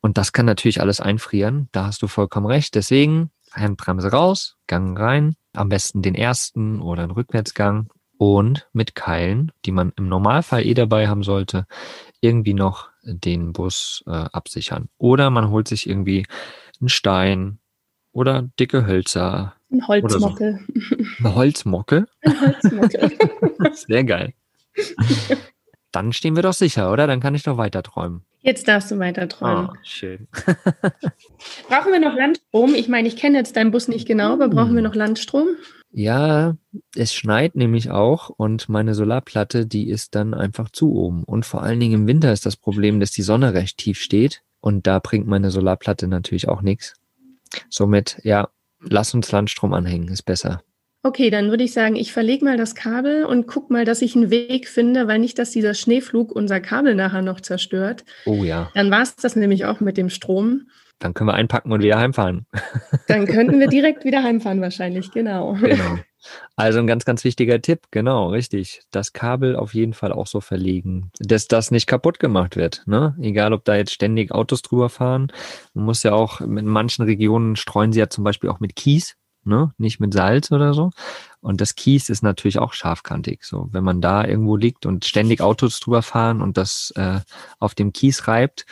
Und 0.00 0.16
das 0.16 0.32
kann 0.32 0.46
natürlich 0.46 0.80
alles 0.80 1.00
einfrieren. 1.00 1.68
Da 1.72 1.86
hast 1.86 2.02
du 2.02 2.06
vollkommen 2.06 2.46
recht. 2.46 2.76
Deswegen 2.76 3.30
Handbremse 3.52 4.12
raus, 4.12 4.56
Gang 4.68 4.98
rein, 4.98 5.34
am 5.54 5.68
besten 5.68 6.02
den 6.02 6.14
ersten 6.14 6.80
oder 6.80 7.02
einen 7.02 7.12
Rückwärtsgang 7.12 7.88
und 8.18 8.68
mit 8.72 8.94
Keilen, 8.94 9.52
die 9.64 9.72
man 9.72 9.92
im 9.96 10.08
Normalfall 10.08 10.64
eh 10.64 10.74
dabei 10.74 11.08
haben 11.08 11.22
sollte, 11.22 11.66
irgendwie 12.20 12.54
noch 12.54 12.88
den 13.02 13.52
Bus 13.52 14.02
äh, 14.06 14.10
absichern. 14.10 14.88
Oder 14.98 15.30
man 15.30 15.50
holt 15.50 15.68
sich 15.68 15.88
irgendwie 15.88 16.26
einen 16.80 16.88
Stein 16.88 17.58
oder 18.12 18.48
dicke 18.58 18.86
Hölzer. 18.86 19.54
Ein 19.70 19.86
Holzmockel. 19.86 20.60
So. 20.68 20.96
Ein 21.24 21.34
Holzmockel? 21.34 22.06
Ein 22.22 22.40
Holzmockel. 22.40 23.18
Sehr 23.72 24.04
geil. 24.04 24.34
Dann 25.94 26.12
stehen 26.12 26.34
wir 26.34 26.42
doch 26.42 26.52
sicher, 26.52 26.90
oder? 26.90 27.06
Dann 27.06 27.20
kann 27.20 27.34
ich 27.34 27.44
doch 27.44 27.56
weiter 27.56 27.82
träumen. 27.82 28.22
Jetzt 28.40 28.66
darfst 28.66 28.90
du 28.90 28.98
weiter 28.98 29.28
träumen. 29.28 29.68
Oh, 29.70 29.76
schön. 29.84 30.26
brauchen 31.68 31.92
wir 31.92 32.00
noch 32.00 32.14
Landstrom? 32.14 32.74
Ich 32.74 32.88
meine, 32.88 33.08
ich 33.08 33.16
kenne 33.16 33.38
jetzt 33.38 33.56
deinen 33.56 33.70
Bus 33.70 33.88
nicht 33.88 34.06
genau, 34.06 34.32
aber 34.32 34.48
brauchen 34.48 34.74
wir 34.74 34.82
noch 34.82 34.94
Landstrom? 34.94 35.48
Ja, 35.92 36.56
es 36.96 37.14
schneit 37.14 37.54
nämlich 37.54 37.90
auch 37.92 38.28
und 38.28 38.68
meine 38.68 38.94
Solarplatte, 38.94 39.64
die 39.66 39.88
ist 39.88 40.16
dann 40.16 40.34
einfach 40.34 40.68
zu 40.68 40.92
oben. 40.92 41.22
Und 41.22 41.46
vor 41.46 41.62
allen 41.62 41.78
Dingen 41.78 41.94
im 41.94 42.06
Winter 42.08 42.32
ist 42.32 42.44
das 42.44 42.56
Problem, 42.56 42.98
dass 42.98 43.12
die 43.12 43.22
Sonne 43.22 43.54
recht 43.54 43.78
tief 43.78 44.00
steht 44.00 44.42
und 44.60 44.88
da 44.88 44.98
bringt 44.98 45.28
meine 45.28 45.52
Solarplatte 45.52 46.08
natürlich 46.08 46.48
auch 46.48 46.62
nichts. 46.62 46.94
Somit, 47.70 48.18
ja, 48.24 48.48
lass 48.80 49.14
uns 49.14 49.30
Landstrom 49.30 49.72
anhängen, 49.72 50.08
ist 50.08 50.24
besser. 50.24 50.62
Okay, 51.06 51.28
dann 51.28 51.50
würde 51.50 51.64
ich 51.64 51.74
sagen, 51.74 51.96
ich 51.96 52.14
verlege 52.14 52.46
mal 52.46 52.56
das 52.56 52.74
Kabel 52.74 53.26
und 53.26 53.46
guck 53.46 53.70
mal, 53.70 53.84
dass 53.84 54.00
ich 54.00 54.16
einen 54.16 54.30
Weg 54.30 54.66
finde, 54.66 55.06
weil 55.06 55.18
nicht, 55.18 55.38
dass 55.38 55.50
dieser 55.50 55.74
Schneeflug 55.74 56.32
unser 56.32 56.60
Kabel 56.60 56.94
nachher 56.94 57.20
noch 57.20 57.42
zerstört. 57.42 58.06
Oh 58.24 58.42
ja. 58.42 58.70
Dann 58.74 58.90
war 58.90 59.02
es 59.02 59.14
das 59.14 59.36
nämlich 59.36 59.66
auch 59.66 59.80
mit 59.80 59.98
dem 59.98 60.08
Strom. 60.08 60.62
Dann 61.00 61.12
können 61.12 61.28
wir 61.28 61.34
einpacken 61.34 61.70
und 61.72 61.82
wieder 61.82 61.98
heimfahren. 61.98 62.46
Dann 63.08 63.26
könnten 63.26 63.60
wir 63.60 63.66
direkt 63.66 64.06
wieder 64.06 64.22
heimfahren 64.22 64.62
wahrscheinlich, 64.62 65.10
genau. 65.12 65.52
Genau. 65.60 65.98
Also 66.56 66.78
ein 66.78 66.86
ganz, 66.86 67.04
ganz 67.04 67.22
wichtiger 67.22 67.60
Tipp, 67.60 67.88
genau, 67.90 68.30
richtig. 68.30 68.80
Das 68.90 69.12
Kabel 69.12 69.56
auf 69.56 69.74
jeden 69.74 69.92
Fall 69.92 70.10
auch 70.10 70.26
so 70.26 70.40
verlegen, 70.40 71.10
dass 71.18 71.48
das 71.48 71.70
nicht 71.70 71.86
kaputt 71.86 72.18
gemacht 72.18 72.56
wird. 72.56 72.82
Ne? 72.86 73.14
Egal, 73.20 73.52
ob 73.52 73.66
da 73.66 73.76
jetzt 73.76 73.92
ständig 73.92 74.32
Autos 74.32 74.62
drüber 74.62 74.88
fahren. 74.88 75.30
Man 75.74 75.84
muss 75.84 76.02
ja 76.02 76.14
auch, 76.14 76.40
in 76.40 76.64
manchen 76.64 77.04
Regionen 77.04 77.56
streuen 77.56 77.92
sie 77.92 77.98
ja 77.98 78.08
zum 78.08 78.24
Beispiel 78.24 78.48
auch 78.48 78.58
mit 78.58 78.74
Kies 78.74 79.18
ne? 79.46 79.72
Nicht 79.78 80.00
mit 80.00 80.12
Salz 80.14 80.50
oder 80.52 80.74
so. 80.74 80.90
Und 81.40 81.60
das 81.60 81.74
Kies 81.74 82.08
ist 82.08 82.22
natürlich 82.22 82.58
auch 82.58 82.72
scharfkantig. 82.72 83.44
So, 83.44 83.68
wenn 83.70 83.84
man 83.84 84.00
da 84.00 84.24
irgendwo 84.24 84.56
liegt 84.56 84.86
und 84.86 85.04
ständig 85.04 85.40
Autos 85.40 85.80
drüber 85.80 86.02
fahren 86.02 86.40
und 86.40 86.56
das 86.56 86.92
äh, 86.96 87.20
auf 87.58 87.74
dem 87.74 87.92
Kies 87.92 88.28
reibt, 88.28 88.66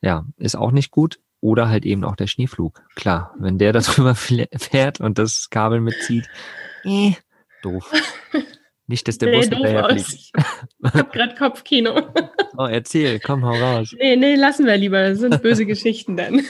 ja, 0.00 0.24
ist 0.36 0.56
auch 0.56 0.72
nicht 0.72 0.90
gut. 0.90 1.20
Oder 1.40 1.68
halt 1.68 1.84
eben 1.84 2.02
auch 2.02 2.16
der 2.16 2.26
Schneeflug. 2.26 2.82
Klar, 2.94 3.34
wenn 3.38 3.58
der 3.58 3.72
da 3.74 3.80
drüber 3.80 4.14
fährt 4.14 5.00
und 5.00 5.18
das 5.18 5.50
Kabel 5.50 5.80
mitzieht, 5.80 6.26
eh, 6.84 7.12
doof. 7.62 7.92
Nicht, 8.88 9.08
dass 9.08 9.18
der 9.18 9.30
nee, 9.30 9.38
Bus 9.38 9.48
hinterherfliegt. 9.48 10.08
Ich 10.08 10.32
hab 10.84 11.12
grad 11.12 11.36
Kopfkino. 11.36 12.00
Oh, 12.58 12.64
erzähl, 12.64 13.20
komm, 13.20 13.44
hau 13.44 13.52
raus. 13.52 13.94
Nee, 13.98 14.16
nee, 14.16 14.34
lassen 14.34 14.64
wir 14.64 14.78
lieber. 14.78 15.10
Das 15.10 15.18
sind 15.18 15.42
böse 15.42 15.66
Geschichten 15.66 16.16
dann. 16.16 16.40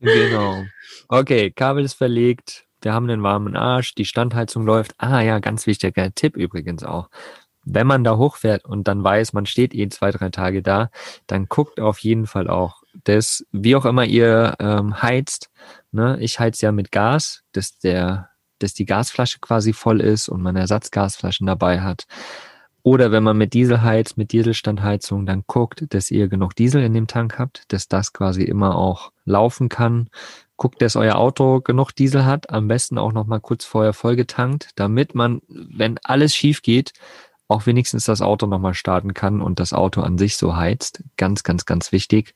genau. 0.00 0.64
Okay, 1.08 1.52
Kabel 1.52 1.84
ist 1.84 1.94
verlegt. 1.94 2.66
Wir 2.82 2.92
haben 2.92 3.06
den 3.06 3.22
warmen 3.22 3.56
Arsch. 3.56 3.94
Die 3.94 4.04
Standheizung 4.04 4.66
läuft. 4.66 4.94
Ah 4.98 5.20
ja, 5.20 5.38
ganz 5.38 5.66
wichtiger 5.66 6.12
Tipp 6.12 6.36
übrigens 6.36 6.82
auch. 6.82 7.08
Wenn 7.64 7.86
man 7.86 8.02
da 8.02 8.16
hochfährt 8.16 8.64
und 8.64 8.88
dann 8.88 9.04
weiß, 9.04 9.32
man 9.32 9.46
steht 9.46 9.74
eh 9.74 9.88
zwei, 9.88 10.10
drei 10.10 10.30
Tage 10.30 10.62
da, 10.62 10.90
dann 11.26 11.46
guckt 11.46 11.80
auf 11.80 11.98
jeden 12.00 12.26
Fall 12.26 12.48
auch, 12.48 12.82
dass, 13.04 13.44
wie 13.52 13.76
auch 13.76 13.84
immer 13.84 14.04
ihr 14.04 14.54
ähm, 14.60 15.00
heizt, 15.02 15.50
ne, 15.92 16.16
ich 16.20 16.38
heiz 16.40 16.60
ja 16.60 16.72
mit 16.72 16.92
Gas, 16.92 17.42
dass 17.52 17.78
der, 17.78 18.30
dass 18.58 18.74
die 18.74 18.84
Gasflasche 18.84 19.38
quasi 19.40 19.72
voll 19.72 20.00
ist 20.00 20.28
und 20.28 20.42
man 20.42 20.56
Ersatzgasflaschen 20.56 21.46
dabei 21.46 21.80
hat. 21.80 22.06
Oder 22.82 23.10
wenn 23.10 23.24
man 23.24 23.36
mit 23.36 23.52
Diesel 23.52 23.82
heizt, 23.82 24.16
mit 24.16 24.30
Dieselstandheizung, 24.30 25.26
dann 25.26 25.42
guckt, 25.48 25.86
dass 25.92 26.12
ihr 26.12 26.28
genug 26.28 26.54
Diesel 26.54 26.84
in 26.84 26.94
dem 26.94 27.08
Tank 27.08 27.36
habt, 27.36 27.64
dass 27.72 27.88
das 27.88 28.12
quasi 28.12 28.44
immer 28.44 28.76
auch 28.76 29.10
laufen 29.24 29.68
kann 29.68 30.08
guckt, 30.56 30.80
dass 30.82 30.96
euer 30.96 31.16
Auto 31.16 31.60
genug 31.60 31.92
Diesel 31.92 32.24
hat, 32.24 32.50
am 32.50 32.68
besten 32.68 32.98
auch 32.98 33.12
noch 33.12 33.26
mal 33.26 33.40
kurz 33.40 33.64
vorher 33.64 33.92
vollgetankt, 33.92 34.70
damit 34.76 35.14
man, 35.14 35.40
wenn 35.48 35.98
alles 36.02 36.34
schief 36.34 36.62
geht, 36.62 36.92
auch 37.48 37.66
wenigstens 37.66 38.04
das 38.06 38.22
Auto 38.22 38.46
nochmal 38.46 38.74
starten 38.74 39.14
kann 39.14 39.40
und 39.40 39.60
das 39.60 39.72
Auto 39.72 40.00
an 40.00 40.18
sich 40.18 40.36
so 40.36 40.56
heizt. 40.56 41.04
Ganz, 41.16 41.44
ganz, 41.44 41.64
ganz 41.64 41.92
wichtig. 41.92 42.34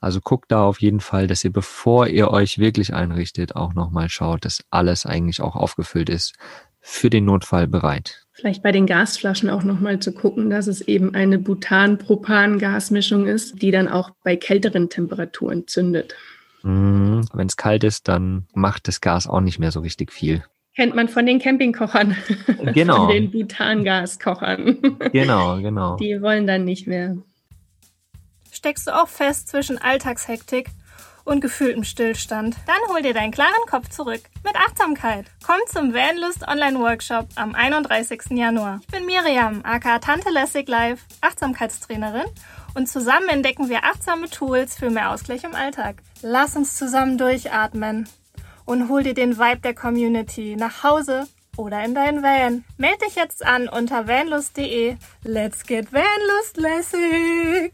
Also 0.00 0.20
guckt 0.20 0.50
da 0.50 0.64
auf 0.64 0.80
jeden 0.80 1.00
Fall, 1.00 1.28
dass 1.28 1.44
ihr, 1.44 1.52
bevor 1.52 2.08
ihr 2.08 2.30
euch 2.30 2.58
wirklich 2.58 2.92
einrichtet, 2.92 3.54
auch 3.54 3.74
nochmal 3.74 4.08
schaut, 4.08 4.44
dass 4.44 4.64
alles 4.70 5.06
eigentlich 5.06 5.40
auch 5.40 5.54
aufgefüllt 5.54 6.08
ist, 6.08 6.34
für 6.80 7.10
den 7.10 7.24
Notfall 7.24 7.66
bereit. 7.68 8.26
Vielleicht 8.32 8.62
bei 8.62 8.72
den 8.72 8.86
Gasflaschen 8.86 9.50
auch 9.50 9.62
nochmal 9.62 10.00
zu 10.00 10.12
gucken, 10.12 10.48
dass 10.48 10.68
es 10.68 10.80
eben 10.80 11.14
eine 11.14 11.38
Butan-Propan-Gasmischung 11.38 13.26
ist, 13.26 13.60
die 13.62 13.70
dann 13.70 13.88
auch 13.88 14.10
bei 14.22 14.36
kälteren 14.36 14.88
Temperaturen 14.88 15.66
zündet. 15.66 16.14
Mm, 16.62 17.20
Wenn 17.32 17.46
es 17.46 17.56
kalt 17.56 17.84
ist, 17.84 18.08
dann 18.08 18.46
macht 18.54 18.88
das 18.88 19.00
Gas 19.00 19.26
auch 19.26 19.40
nicht 19.40 19.58
mehr 19.58 19.70
so 19.72 19.80
richtig 19.80 20.12
viel. 20.12 20.44
Kennt 20.76 20.94
man 20.94 21.08
von 21.08 21.26
den 21.26 21.38
Campingkochern. 21.40 22.16
Genau. 22.74 23.06
Von 23.06 23.08
den 23.08 23.30
Butangaskochern. 23.30 24.98
Genau, 25.12 25.56
genau. 25.60 25.96
Die 25.96 26.20
wollen 26.22 26.46
dann 26.46 26.64
nicht 26.64 26.86
mehr. 26.86 27.16
Steckst 28.52 28.86
du 28.86 28.92
auch 28.94 29.08
fest 29.08 29.48
zwischen 29.48 29.78
Alltagshektik 29.78 30.70
und 31.24 31.40
gefühltem 31.40 31.84
Stillstand? 31.84 32.56
Dann 32.66 32.76
hol 32.94 33.02
dir 33.02 33.14
deinen 33.14 33.32
klaren 33.32 33.66
Kopf 33.68 33.88
zurück 33.88 34.22
mit 34.44 34.54
Achtsamkeit. 34.56 35.26
Komm 35.44 35.56
zum 35.68 35.92
Vanlust 35.94 36.46
Online 36.46 36.78
Workshop 36.78 37.26
am 37.36 37.54
31. 37.54 38.22
Januar. 38.30 38.80
Ich 38.82 38.86
bin 38.88 39.06
Miriam, 39.06 39.60
aka 39.64 39.98
Tante 39.98 40.30
Lässig 40.30 40.68
Live, 40.68 41.04
Achtsamkeitstrainerin 41.20 42.26
und 42.74 42.88
zusammen 42.88 43.28
entdecken 43.28 43.68
wir 43.68 43.84
achtsame 43.84 44.28
Tools 44.28 44.76
für 44.76 44.90
mehr 44.90 45.10
Ausgleich 45.10 45.44
im 45.44 45.54
Alltag. 45.54 46.02
Lass 46.22 46.56
uns 46.56 46.76
zusammen 46.76 47.18
durchatmen 47.18 48.08
und 48.64 48.88
hol 48.88 49.02
dir 49.02 49.14
den 49.14 49.38
Vibe 49.38 49.60
der 49.60 49.74
Community 49.74 50.56
nach 50.56 50.82
Hause 50.82 51.26
oder 51.56 51.84
in 51.84 51.94
deinen 51.94 52.22
Van. 52.22 52.64
Meld 52.76 53.02
dich 53.02 53.16
jetzt 53.16 53.44
an 53.44 53.68
unter 53.68 54.06
vanlust.de. 54.06 54.96
Let's 55.24 55.66
get 55.66 55.92
vanlustlässig! 55.92 57.72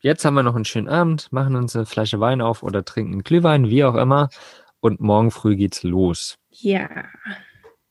Jetzt 0.00 0.24
haben 0.24 0.34
wir 0.34 0.42
noch 0.42 0.54
einen 0.54 0.64
schönen 0.64 0.88
Abend, 0.88 1.32
machen 1.32 1.56
uns 1.56 1.74
eine 1.74 1.86
Flasche 1.86 2.20
Wein 2.20 2.40
auf 2.40 2.62
oder 2.62 2.84
trinken 2.84 3.24
Glühwein, 3.24 3.68
wie 3.68 3.84
auch 3.84 3.94
immer. 3.94 4.28
Und 4.80 5.00
morgen 5.00 5.30
früh 5.30 5.56
geht's 5.56 5.82
los. 5.82 6.36
Ja. 6.50 6.88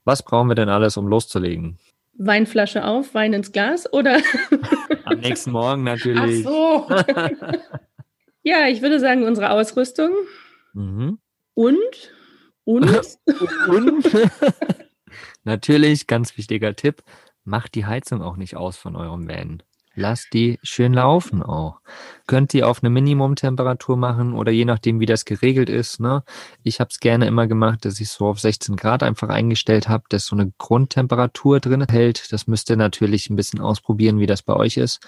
Was 0.06 0.24
brauchen 0.24 0.48
wir 0.48 0.56
denn 0.56 0.70
alles, 0.70 0.98
um 0.98 1.08
loszulegen? 1.08 1.80
Weinflasche 2.17 2.84
auf, 2.86 3.13
Wein 3.13 3.34
ins 3.34 3.51
Glas 3.51 3.91
oder? 3.91 4.19
Am 5.05 5.19
nächsten 5.19 5.51
Morgen 5.51 5.81
Ach 5.88 5.93
natürlich. 5.95 6.43
so. 6.43 6.88
ja, 8.43 8.67
ich 8.67 8.81
würde 8.81 9.00
sagen, 9.00 9.24
unsere 9.24 9.51
Ausrüstung 9.51 10.12
Mhm. 10.74 11.19
und, 11.53 12.13
und 12.65 12.89
Und 13.69 14.07
natürlich, 15.43 16.07
ganz 16.07 16.38
wichtiger 16.38 16.75
Tipp, 16.75 17.03
macht 17.45 17.75
die 17.75 17.86
Heizung 17.86 18.22
auch 18.22 18.36
nicht 18.36 18.57
aus 18.57 18.75
von 18.77 18.95
eurem 18.95 19.27
Van. 19.29 19.63
Lasst 19.95 20.33
die 20.33 20.59
schön 20.61 20.93
laufen 20.93 21.41
auch. 21.41 21.79
Könnt 22.27 22.53
ihr 22.53 22.67
auf 22.67 22.83
eine 22.83 22.89
Minimumtemperatur 22.89 23.95
machen 23.95 24.33
oder 24.33 24.51
je 24.51 24.65
nachdem, 24.65 24.99
wie 24.99 25.05
das 25.05 25.23
geregelt 25.23 25.69
ist. 25.69 26.01
Ne? 26.01 26.23
Ich 26.63 26.81
habe 26.81 26.89
es 26.91 26.99
gerne 26.99 27.27
immer 27.27 27.47
gemacht, 27.47 27.85
dass 27.85 28.01
ich 28.01 28.09
so 28.09 28.27
auf 28.27 28.39
16 28.39 28.75
Grad 28.75 29.03
einfach 29.03 29.29
eingestellt 29.29 29.87
habe, 29.87 30.03
dass 30.09 30.25
so 30.25 30.35
eine 30.35 30.51
Grundtemperatur 30.57 31.61
drin 31.61 31.85
hält. 31.89 32.33
Das 32.33 32.45
müsst 32.45 32.69
ihr 32.69 32.77
natürlich 32.77 33.29
ein 33.29 33.37
bisschen 33.37 33.61
ausprobieren, 33.61 34.19
wie 34.19 34.27
das 34.27 34.41
bei 34.41 34.53
euch 34.53 34.75
ist. 34.75 34.99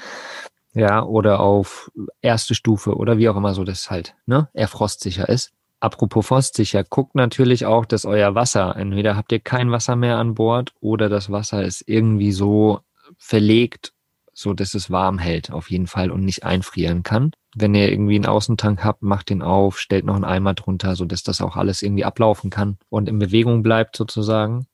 Ja, 0.73 1.03
oder 1.03 1.41
auf 1.41 1.91
erste 2.21 2.55
Stufe 2.55 2.95
oder 2.95 3.17
wie 3.17 3.27
auch 3.29 3.35
immer 3.35 3.53
so 3.53 3.63
das 3.63 3.89
halt, 3.89 4.15
ne, 4.25 4.47
er 4.53 4.67
frostsicher 4.67 5.27
ist. 5.27 5.51
Apropos 5.79 6.27
frostsicher, 6.27 6.83
guckt 6.83 7.15
natürlich 7.15 7.65
auch, 7.65 7.85
dass 7.85 8.05
euer 8.05 8.35
Wasser, 8.35 8.75
entweder 8.75 9.15
habt 9.15 9.31
ihr 9.31 9.39
kein 9.39 9.71
Wasser 9.71 9.95
mehr 9.95 10.17
an 10.17 10.35
Bord 10.35 10.73
oder 10.79 11.09
das 11.09 11.31
Wasser 11.31 11.63
ist 11.63 11.83
irgendwie 11.87 12.31
so 12.31 12.81
verlegt, 13.17 13.93
so 14.37 14.53
dass 14.53 14.75
es 14.75 14.91
warm 14.91 15.17
hält 15.17 15.51
auf 15.51 15.71
jeden 15.71 15.87
Fall 15.87 16.11
und 16.11 16.23
nicht 16.23 16.43
einfrieren 16.43 17.01
kann. 17.01 17.31
Wenn 17.55 17.73
ihr 17.73 17.89
irgendwie 17.89 18.15
einen 18.15 18.27
Außentank 18.27 18.83
habt, 18.83 19.01
macht 19.01 19.31
den 19.31 19.41
auf, 19.41 19.79
stellt 19.79 20.05
noch 20.05 20.13
einen 20.13 20.25
Eimer 20.25 20.53
drunter, 20.53 20.95
so 20.95 21.05
dass 21.05 21.23
das 21.23 21.41
auch 21.41 21.55
alles 21.55 21.81
irgendwie 21.81 22.05
ablaufen 22.05 22.51
kann 22.51 22.77
und 22.89 23.09
in 23.09 23.17
Bewegung 23.17 23.63
bleibt 23.63 23.97
sozusagen. 23.97 24.67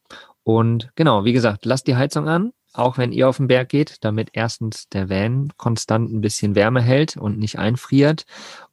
Und 0.43 0.91
genau, 0.96 1.24
wie 1.24 1.32
gesagt, 1.32 1.63
lasst 1.63 1.88
die 1.88 1.96
Heizung 1.96 2.27
an, 2.27 2.51
auch 2.74 2.98
wenn 2.98 3.13
ihr 3.13 3.29
auf 3.29 3.38
den 3.38 3.48
Berg 3.48 3.70
geht, 3.70 4.03
damit 4.03 4.32
erstens 4.34 4.89
der 4.89 5.10
Van 5.10 5.53
konstant 5.55 6.12
ein 6.12 6.20
bisschen 6.20 6.55
Wärme 6.55 6.82
hält 6.82 7.15
und 7.15 7.39
nicht 7.39 7.58
einfriert. 7.58 8.25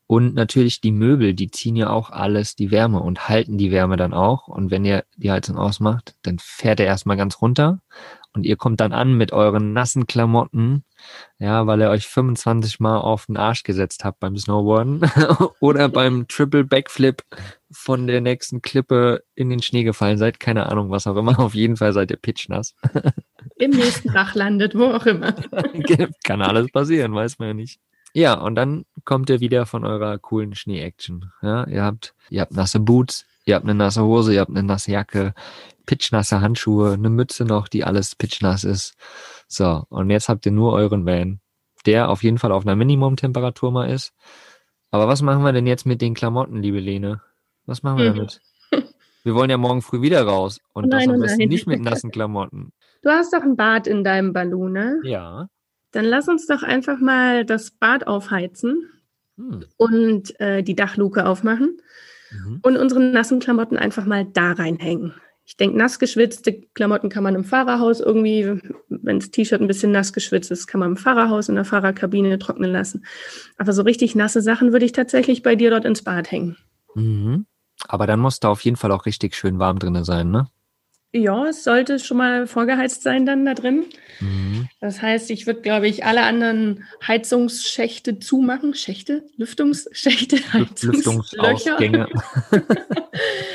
Und 0.08 0.34
natürlich 0.34 0.80
die 0.80 0.90
Möbel, 0.90 1.34
die 1.34 1.52
ziehen 1.52 1.76
ja 1.76 1.90
auch 1.90 2.10
alles 2.10 2.56
die 2.56 2.72
Wärme 2.72 2.98
und 2.98 3.28
halten 3.28 3.58
die 3.58 3.70
Wärme 3.70 3.96
dann 3.96 4.12
auch. 4.12 4.48
Und 4.48 4.72
wenn 4.72 4.84
ihr 4.84 5.04
die 5.16 5.30
Heizung 5.30 5.56
ausmacht, 5.56 6.16
dann 6.22 6.40
fährt 6.40 6.80
er 6.80 6.86
erstmal 6.86 7.16
ganz 7.16 7.40
runter 7.40 7.78
und 8.32 8.46
ihr 8.46 8.56
kommt 8.56 8.80
dann 8.80 8.92
an 8.92 9.14
mit 9.14 9.32
euren 9.32 9.72
nassen 9.72 10.06
Klamotten, 10.06 10.84
ja, 11.38 11.66
weil 11.66 11.80
ihr 11.80 11.90
euch 11.90 12.06
25 12.06 12.78
Mal 12.78 12.98
auf 12.98 13.26
den 13.26 13.36
Arsch 13.36 13.64
gesetzt 13.64 14.04
habt 14.04 14.20
beim 14.20 14.36
Snowboarden 14.36 15.00
oder 15.60 15.88
beim 15.88 16.26
Triple 16.28 16.64
Backflip 16.64 17.24
von 17.70 18.06
der 18.06 18.20
nächsten 18.20 18.62
Klippe 18.62 19.22
in 19.34 19.50
den 19.50 19.62
Schnee 19.62 19.82
gefallen 19.82 20.18
seid. 20.18 20.38
Keine 20.38 20.66
Ahnung, 20.66 20.90
was 20.90 21.06
auch 21.06 21.16
immer. 21.16 21.38
Auf 21.40 21.54
jeden 21.54 21.76
Fall 21.76 21.92
seid 21.92 22.10
ihr 22.10 22.16
pitchnass. 22.16 22.74
im 23.56 23.70
nächsten 23.70 24.12
Bach 24.12 24.34
landet, 24.34 24.74
wo 24.76 24.84
auch 24.84 25.06
immer. 25.06 25.34
Kann 26.24 26.42
alles 26.42 26.70
passieren, 26.70 27.14
weiß 27.14 27.38
man 27.38 27.48
ja 27.48 27.54
nicht. 27.54 27.80
Ja, 28.12 28.34
und 28.34 28.56
dann 28.56 28.84
kommt 29.04 29.30
ihr 29.30 29.40
wieder 29.40 29.66
von 29.66 29.84
eurer 29.84 30.18
coolen 30.18 30.54
Schnee-Action. 30.54 31.32
Ja, 31.42 31.66
ihr 31.68 31.84
habt, 31.84 32.14
ihr 32.28 32.40
habt 32.40 32.52
nasse 32.52 32.80
Boots, 32.80 33.24
ihr 33.44 33.54
habt 33.54 33.64
eine 33.64 33.74
nasse 33.74 34.02
Hose, 34.02 34.34
ihr 34.34 34.40
habt 34.40 34.50
eine 34.50 34.64
nasse 34.64 34.90
Jacke, 34.90 35.32
pitchnasse 35.86 36.40
Handschuhe, 36.40 36.92
eine 36.92 37.10
Mütze 37.10 37.44
noch, 37.44 37.68
die 37.68 37.84
alles 37.84 38.14
pitchnass 38.16 38.64
ist. 38.64 38.94
So, 39.48 39.84
und 39.88 40.10
jetzt 40.10 40.28
habt 40.28 40.46
ihr 40.46 40.52
nur 40.52 40.72
euren 40.72 41.06
Van, 41.06 41.40
der 41.86 42.08
auf 42.08 42.22
jeden 42.22 42.38
Fall 42.38 42.52
auf 42.52 42.64
einer 42.66 42.76
Minimumtemperatur 42.76 43.72
mal 43.72 43.90
ist. 43.90 44.12
Aber 44.90 45.08
was 45.08 45.22
machen 45.22 45.42
wir 45.42 45.52
denn 45.52 45.66
jetzt 45.66 45.86
mit 45.86 46.00
den 46.00 46.14
Klamotten, 46.14 46.62
liebe 46.62 46.80
Lene? 46.80 47.20
Was 47.66 47.82
machen 47.82 47.98
wir 47.98 48.10
Hm. 48.10 48.16
damit? 48.16 48.40
Wir 49.22 49.34
wollen 49.34 49.50
ja 49.50 49.58
morgen 49.58 49.82
früh 49.82 50.00
wieder 50.00 50.22
raus 50.22 50.60
und 50.72 50.90
das 50.90 51.00
Nein, 51.04 51.10
am 51.10 51.16
oh 51.16 51.22
besten 51.22 51.40
nein. 51.40 51.48
nicht 51.48 51.66
mit 51.66 51.80
nassen 51.82 52.10
Klamotten. 52.10 52.72
Du 53.02 53.10
hast 53.10 53.32
doch 53.32 53.42
ein 53.42 53.56
Bad 53.56 53.86
in 53.86 54.02
deinem 54.02 54.32
Ballon, 54.32 54.72
ne? 54.72 55.00
Ja. 55.04 55.48
Dann 55.92 56.04
lass 56.04 56.28
uns 56.28 56.46
doch 56.46 56.62
einfach 56.62 56.98
mal 57.00 57.44
das 57.44 57.70
Bad 57.70 58.06
aufheizen 58.06 58.88
Hm. 59.36 59.64
und 59.76 60.38
äh, 60.40 60.62
die 60.62 60.74
Dachluke 60.76 61.26
aufmachen 61.26 61.78
Mhm. 62.32 62.60
und 62.62 62.76
unsere 62.76 63.00
nassen 63.00 63.40
Klamotten 63.40 63.76
einfach 63.76 64.04
mal 64.06 64.24
da 64.24 64.52
reinhängen. 64.52 65.14
Ich 65.50 65.56
denke, 65.56 65.76
nass 65.76 65.98
geschwitzte 65.98 66.60
Klamotten 66.74 67.08
kann 67.08 67.24
man 67.24 67.34
im 67.34 67.42
Fahrerhaus 67.42 67.98
irgendwie, 67.98 68.60
wenn 68.88 69.18
das 69.18 69.32
T-Shirt 69.32 69.60
ein 69.60 69.66
bisschen 69.66 69.90
nass 69.90 70.12
geschwitzt 70.12 70.52
ist, 70.52 70.68
kann 70.68 70.78
man 70.78 70.90
im 70.90 70.96
Fahrerhaus 70.96 71.48
in 71.48 71.56
der 71.56 71.64
Fahrerkabine 71.64 72.38
trocknen 72.38 72.70
lassen. 72.70 73.04
Aber 73.58 73.72
so 73.72 73.82
richtig 73.82 74.14
nasse 74.14 74.42
Sachen 74.42 74.70
würde 74.70 74.84
ich 74.84 74.92
tatsächlich 74.92 75.42
bei 75.42 75.56
dir 75.56 75.70
dort 75.70 75.84
ins 75.84 76.02
Bad 76.02 76.30
hängen. 76.30 76.56
Mhm. 76.94 77.46
Aber 77.88 78.06
dann 78.06 78.20
muss 78.20 78.38
da 78.38 78.48
auf 78.48 78.60
jeden 78.60 78.76
Fall 78.76 78.92
auch 78.92 79.06
richtig 79.06 79.34
schön 79.34 79.58
warm 79.58 79.80
drinne 79.80 80.04
sein, 80.04 80.30
ne? 80.30 80.46
Ja, 81.12 81.46
es 81.46 81.64
sollte 81.64 81.98
schon 81.98 82.18
mal 82.18 82.46
vorgeheizt 82.46 83.02
sein 83.02 83.26
dann 83.26 83.44
da 83.44 83.54
drin. 83.54 83.86
Mhm. 84.20 84.68
Das 84.80 85.02
heißt, 85.02 85.32
ich 85.32 85.48
würde, 85.48 85.62
glaube 85.62 85.88
ich, 85.88 86.04
alle 86.04 86.22
anderen 86.22 86.84
Heizungsschächte 87.04 88.20
zumachen. 88.20 88.74
Schächte? 88.74 89.24
Lüftungsschächte? 89.36 90.36
Heizungslöcher. 90.52 92.06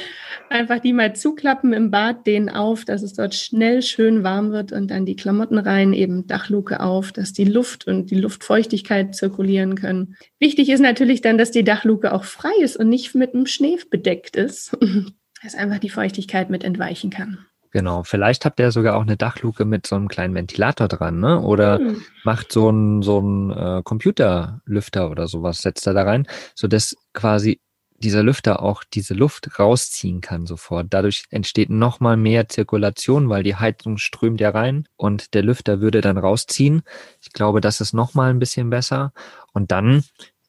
Einfach 0.55 0.79
die 0.79 0.93
mal 0.93 1.13
zuklappen 1.13 1.73
im 1.73 1.91
Bad, 1.91 2.25
den 2.25 2.49
auf, 2.49 2.85
dass 2.85 3.01
es 3.01 3.11
dort 3.11 3.35
schnell 3.35 3.81
schön 3.81 4.23
warm 4.23 4.51
wird 4.53 4.71
und 4.71 4.89
dann 4.89 5.05
die 5.05 5.17
Klamotten 5.17 5.57
rein, 5.57 5.91
eben 5.91 6.27
Dachluke 6.27 6.79
auf, 6.79 7.11
dass 7.11 7.33
die 7.33 7.43
Luft 7.43 7.87
und 7.87 8.09
die 8.09 8.15
Luftfeuchtigkeit 8.15 9.13
zirkulieren 9.13 9.75
können. 9.75 10.15
Wichtig 10.39 10.69
ist 10.69 10.79
natürlich 10.79 11.19
dann, 11.19 11.37
dass 11.37 11.51
die 11.51 11.65
Dachluke 11.65 12.13
auch 12.13 12.23
frei 12.23 12.53
ist 12.61 12.77
und 12.77 12.87
nicht 12.87 13.13
mit 13.15 13.33
einem 13.33 13.47
Schnee 13.47 13.77
bedeckt 13.89 14.37
ist, 14.37 14.77
dass 15.43 15.55
einfach 15.55 15.79
die 15.79 15.89
Feuchtigkeit 15.89 16.49
mit 16.49 16.63
entweichen 16.63 17.09
kann. 17.09 17.39
Genau, 17.71 18.03
vielleicht 18.03 18.45
habt 18.45 18.57
ihr 18.61 18.71
sogar 18.71 18.95
auch 18.95 19.01
eine 19.01 19.17
Dachluke 19.17 19.65
mit 19.65 19.85
so 19.85 19.97
einem 19.97 20.07
kleinen 20.07 20.35
Ventilator 20.35 20.87
dran, 20.87 21.19
ne? 21.19 21.41
Oder 21.41 21.79
Hm. 21.79 22.01
macht 22.23 22.53
so 22.53 22.69
einen 22.69 23.01
so 23.01 23.17
einen 23.19 23.51
äh, 23.51 23.81
Computerlüfter 23.83 25.11
oder 25.11 25.27
sowas, 25.27 25.61
setzt 25.61 25.85
er 25.85 25.93
da 25.93 26.03
rein, 26.03 26.25
sodass 26.55 26.95
quasi 27.13 27.59
dieser 27.97 28.23
Lüfter 28.23 28.61
auch 28.61 28.83
diese 28.83 29.13
Luft 29.13 29.59
rausziehen 29.59 30.21
kann 30.21 30.45
sofort. 30.45 30.87
Dadurch 30.89 31.25
entsteht 31.29 31.69
nochmal 31.69 32.17
mehr 32.17 32.49
Zirkulation, 32.49 33.29
weil 33.29 33.43
die 33.43 33.55
Heizung 33.55 33.97
strömt 33.97 34.41
ja 34.41 34.49
rein 34.49 34.87
und 34.97 35.33
der 35.33 35.43
Lüfter 35.43 35.79
würde 35.79 36.01
dann 36.01 36.17
rausziehen. 36.17 36.83
Ich 37.21 37.31
glaube, 37.31 37.61
das 37.61 37.81
ist 37.81 37.93
nochmal 37.93 38.29
ein 38.29 38.39
bisschen 38.39 38.69
besser. 38.69 39.13
Und 39.53 39.71
dann, 39.71 40.03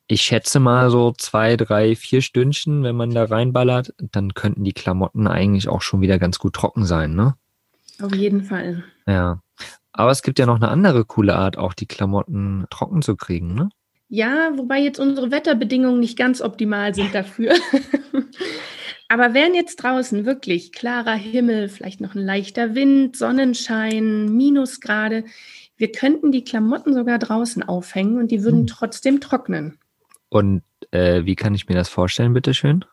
ich 0.07 0.23
schätze 0.23 0.61
mal 0.61 0.91
so 0.91 1.13
zwei, 1.13 1.57
drei, 1.57 1.97
vier 1.97 2.23
Stündchen, 2.23 2.83
wenn 2.83 2.97
man 2.97 3.11
da 3.11 3.25
reinballert, 3.25 3.95
dann 3.99 4.35
könnten 4.35 4.65
die 4.65 4.73
Klamotten 4.73 5.27
eigentlich 5.27 5.69
auch 5.69 5.83
schon 5.83 6.01
wieder 6.01 6.19
ganz 6.19 6.39
gut 6.39 6.55
trocken 6.55 6.85
sein, 6.85 7.15
ne? 7.15 7.35
Auf 8.03 8.15
jeden 8.15 8.45
Fall. 8.45 8.85
Ja. 9.07 9.41
Aber 9.93 10.11
es 10.11 10.23
gibt 10.23 10.39
ja 10.39 10.45
noch 10.45 10.57
eine 10.57 10.69
andere 10.69 11.07
coole 11.07 11.35
Art, 11.35 11.57
auch 11.57 11.73
die 11.73 11.87
Klamotten 11.87 12.67
trocken 12.71 13.01
zu 13.01 13.17
kriegen, 13.17 13.55
ne? 13.55 13.71
Ja, 14.09 14.53
wobei 14.57 14.79
jetzt 14.81 15.01
unsere 15.01 15.31
Wetterbedingungen 15.31 16.01
nicht 16.01 16.16
ganz 16.16 16.40
optimal 16.40 16.95
sind 16.95 17.14
dafür. 17.14 17.55
Aber 19.09 19.35
wären 19.35 19.55
jetzt 19.55 19.77
draußen 19.77 20.25
wirklich 20.25 20.73
klarer 20.73 21.14
Himmel, 21.14 21.69
vielleicht 21.69 22.01
noch 22.01 22.14
ein 22.14 22.25
leichter 22.25 22.75
Wind, 22.75 23.16
Sonnenschein, 23.16 24.27
Minusgrade, 24.27 25.25
wir 25.77 25.92
könnten 25.92 26.33
die 26.33 26.42
Klamotten 26.45 26.95
sogar 26.95 27.19
draußen 27.19 27.62
aufhängen 27.62 28.19
und 28.19 28.31
die 28.31 28.42
würden 28.42 28.61
Hm. 28.61 28.66
trotzdem 28.66 29.21
trocknen. 29.21 29.79
Und 30.29 30.62
äh, 30.90 31.25
wie 31.25 31.37
kann 31.37 31.55
ich 31.55 31.69
mir 31.69 31.75
das 31.75 31.88
vorstellen, 31.88 32.33
bitteschön? 32.33 32.85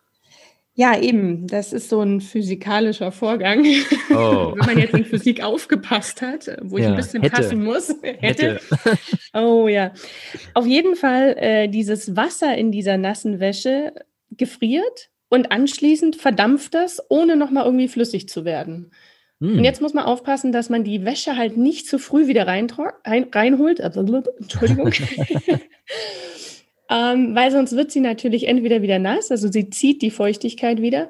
Ja, 0.76 1.00
eben. 1.00 1.46
Das 1.46 1.72
ist 1.72 1.90
so 1.90 2.02
ein 2.02 2.20
physikalischer 2.20 3.12
Vorgang. 3.12 3.66
Oh. 4.10 4.54
Wenn 4.56 4.66
man 4.66 4.78
jetzt 4.78 4.94
in 4.94 5.06
Physik 5.06 5.44
aufgepasst 5.44 6.22
hat, 6.22 6.48
wo 6.62 6.78
ja, 6.78 6.84
ich 6.84 6.90
ein 6.90 6.96
bisschen 6.96 7.24
hätte. 7.24 7.36
passen 7.36 7.64
muss. 7.64 7.90
Hätte. 8.04 8.60
hätte. 8.60 8.60
Oh 9.34 9.68
ja. 9.68 9.92
Auf 10.54 10.68
jeden 10.68 10.96
Fall, 10.96 11.36
äh, 11.38 11.68
dieses 11.68 12.16
Wasser 12.16 12.56
in 12.56 12.72
dieser 12.72 12.98
nassen 12.98 13.40
Wäsche 13.40 13.94
gefriert 14.30 15.10
und 15.30 15.52
anschließend 15.52 16.16
verdampft 16.16 16.76
das, 16.76 17.02
ohne 17.10 17.36
nochmal 17.36 17.66
irgendwie 17.66 17.88
flüssig 17.88 18.30
zu 18.30 18.46
werden. 18.46 18.92
Hm. 19.40 19.58
Und 19.58 19.64
jetzt 19.64 19.82
muss 19.82 19.94
man 19.94 20.06
aufpassen, 20.06 20.52
dass 20.52 20.70
man 20.70 20.84
die 20.84 21.06
Wäsche 21.06 21.38
halt 21.38 21.58
nicht 21.58 21.88
zu 21.88 21.98
früh 21.98 22.28
wieder 22.28 22.46
rein, 22.46 22.68
reinholt. 23.06 23.80
Entschuldigung. 23.80 24.92
Ähm, 26.94 27.34
weil 27.34 27.50
sonst 27.52 27.76
wird 27.76 27.92
sie 27.92 28.02
natürlich 28.02 28.48
entweder 28.48 28.84
wieder 28.84 29.00
nass, 29.00 29.32
also 29.32 29.52
sie 29.52 29.72
zieht 29.72 30.04
die 30.04 30.12
Feuchtigkeit 30.12 30.80
wieder, 30.80 31.10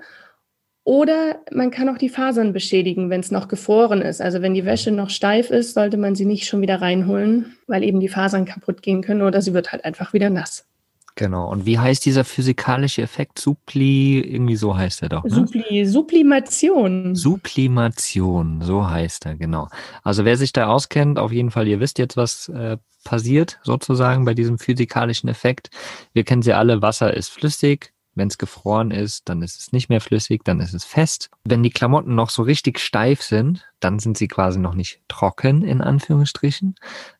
oder 0.85 1.41
man 1.51 1.71
kann 1.71 1.89
auch 1.89 1.97
die 1.97 2.09
Fasern 2.09 2.51
beschädigen, 2.53 3.09
wenn 3.09 3.21
es 3.21 3.31
noch 3.31 3.47
gefroren 3.47 4.01
ist. 4.01 4.21
Also 4.21 4.41
wenn 4.41 4.53
die 4.53 4.65
Wäsche 4.65 4.91
noch 4.91 5.09
steif 5.09 5.49
ist, 5.49 5.73
sollte 5.73 5.97
man 5.97 6.15
sie 6.15 6.25
nicht 6.25 6.45
schon 6.45 6.61
wieder 6.61 6.81
reinholen, 6.81 7.57
weil 7.67 7.83
eben 7.83 8.01
die 8.01 8.09
Fasern 8.09 8.45
kaputt 8.45 8.81
gehen 8.81 9.01
können 9.01 9.21
oder 9.21 9.41
sie 9.41 9.53
wird 9.53 9.71
halt 9.71 9.85
einfach 9.85 10.11
wieder 10.13 10.29
nass. 10.29 10.67
Genau. 11.15 11.49
Und 11.49 11.65
wie 11.65 11.77
heißt 11.77 12.05
dieser 12.05 12.23
physikalische 12.23 13.03
Effekt? 13.03 13.37
Suppli, 13.37 14.19
irgendwie 14.19 14.55
so 14.55 14.75
heißt 14.75 15.03
er 15.03 15.09
doch. 15.09 15.23
Ne? 15.23 15.29
Suppli, 15.29 15.85
Sublimation. 15.85 17.15
Sublimation, 17.15 18.61
so 18.61 18.89
heißt 18.89 19.27
er, 19.27 19.35
genau. 19.35 19.67
Also 20.01 20.25
wer 20.25 20.37
sich 20.37 20.53
da 20.53 20.67
auskennt, 20.67 21.19
auf 21.19 21.31
jeden 21.31 21.51
Fall, 21.51 21.67
ihr 21.67 21.79
wisst 21.79 21.99
jetzt, 21.99 22.17
was 22.17 22.49
äh, 22.49 22.77
passiert 23.03 23.59
sozusagen 23.63 24.25
bei 24.25 24.33
diesem 24.33 24.57
physikalischen 24.57 25.29
Effekt. 25.29 25.69
Wir 26.13 26.23
kennen 26.23 26.41
sie 26.41 26.53
alle, 26.53 26.81
Wasser 26.81 27.13
ist 27.13 27.29
flüssig, 27.29 27.93
wenn 28.15 28.27
es 28.27 28.37
gefroren 28.37 28.91
ist, 28.91 29.27
dann 29.29 29.41
ist 29.41 29.59
es 29.59 29.71
nicht 29.71 29.89
mehr 29.89 30.01
flüssig, 30.01 30.43
dann 30.43 30.59
ist 30.59 30.73
es 30.73 30.85
fest. 30.85 31.29
Wenn 31.43 31.63
die 31.63 31.69
Klamotten 31.69 32.15
noch 32.15 32.29
so 32.29 32.43
richtig 32.43 32.79
steif 32.79 33.21
sind, 33.21 33.65
dann 33.79 33.99
sind 33.99 34.17
sie 34.17 34.27
quasi 34.27 34.59
noch 34.59 34.75
nicht 34.75 35.01
trocken, 35.07 35.63
in 35.63 35.81
Anführungsstrichen. 35.81 36.75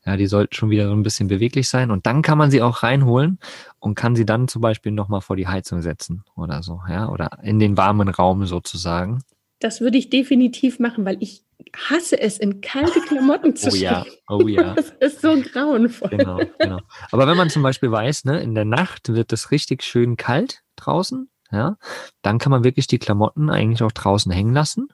Ja, 0.06 0.18
die 0.18 0.28
sollten 0.28 0.54
schon 0.54 0.70
wieder 0.70 0.88
so 0.88 0.94
ein 0.94 1.04
bisschen 1.04 1.28
beweglich 1.28 1.68
sein. 1.70 1.92
Und 1.92 2.06
dann 2.06 2.22
kann 2.22 2.38
man 2.38 2.52
sie 2.52 2.62
auch 2.62 2.84
reinholen 2.84 3.40
und 3.80 3.96
kann 3.96 4.16
sie 4.16 4.26
dann 4.26 4.48
zum 4.48 4.62
Beispiel 4.62 4.92
nochmal 4.92 5.22
vor 5.22 5.36
die 5.36 5.48
Heizung 5.48 5.82
setzen 5.82 6.24
oder 6.36 6.64
so, 6.64 6.82
ja, 6.88 7.10
oder 7.10 7.40
in 7.42 7.60
den 7.60 7.78
warmen 7.78 8.10
Raum 8.10 8.46
sozusagen. 8.46 9.24
Das 9.60 9.80
würde 9.80 9.98
ich 9.98 10.10
definitiv 10.10 10.80
machen, 10.80 11.06
weil 11.06 11.18
ich 11.22 11.44
hasse 11.90 12.20
es, 12.20 12.38
in 12.38 12.62
kalte 12.62 13.00
Klamotten 13.08 13.56
zu 13.56 13.70
oh 13.70 13.76
ja, 13.76 14.06
oh 14.28 14.48
ja. 14.48 14.74
Das 14.76 14.90
ist 15.00 15.22
so 15.22 15.36
grauenvoll. 15.42 16.10
Genau, 16.10 16.40
genau. 16.60 16.80
Aber 17.12 17.28
wenn 17.28 17.38
man 17.38 17.50
zum 17.50 17.64
Beispiel 17.64 17.92
weiß, 17.92 18.26
ne, 18.26 18.42
in 18.42 18.56
der 18.56 18.66
Nacht 18.66 19.10
wird 19.10 19.32
es 19.34 19.52
richtig 19.52 19.84
schön 19.84 20.18
kalt, 20.18 20.63
draußen, 20.76 21.30
ja, 21.52 21.78
dann 22.22 22.40
kann 22.40 22.52
man 22.52 22.64
wirklich 22.64 22.88
die 22.88 23.00
Klamotten 23.00 23.50
eigentlich 23.50 23.84
auch 23.84 23.92
draußen 23.92 24.32
hängen 24.32 24.54
lassen. 24.54 24.90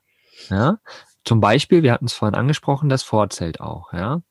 Ja, 0.49 0.79
zum 1.25 1.39
Beispiel, 1.39 1.83
wir 1.83 1.91
hatten 1.91 2.05
es 2.05 2.13
vorhin 2.13 2.35
angesprochen, 2.35 2.89
das 2.89 3.03
Vorzelt 3.03 3.61
auch, 3.61 3.93
ja. 3.93 4.21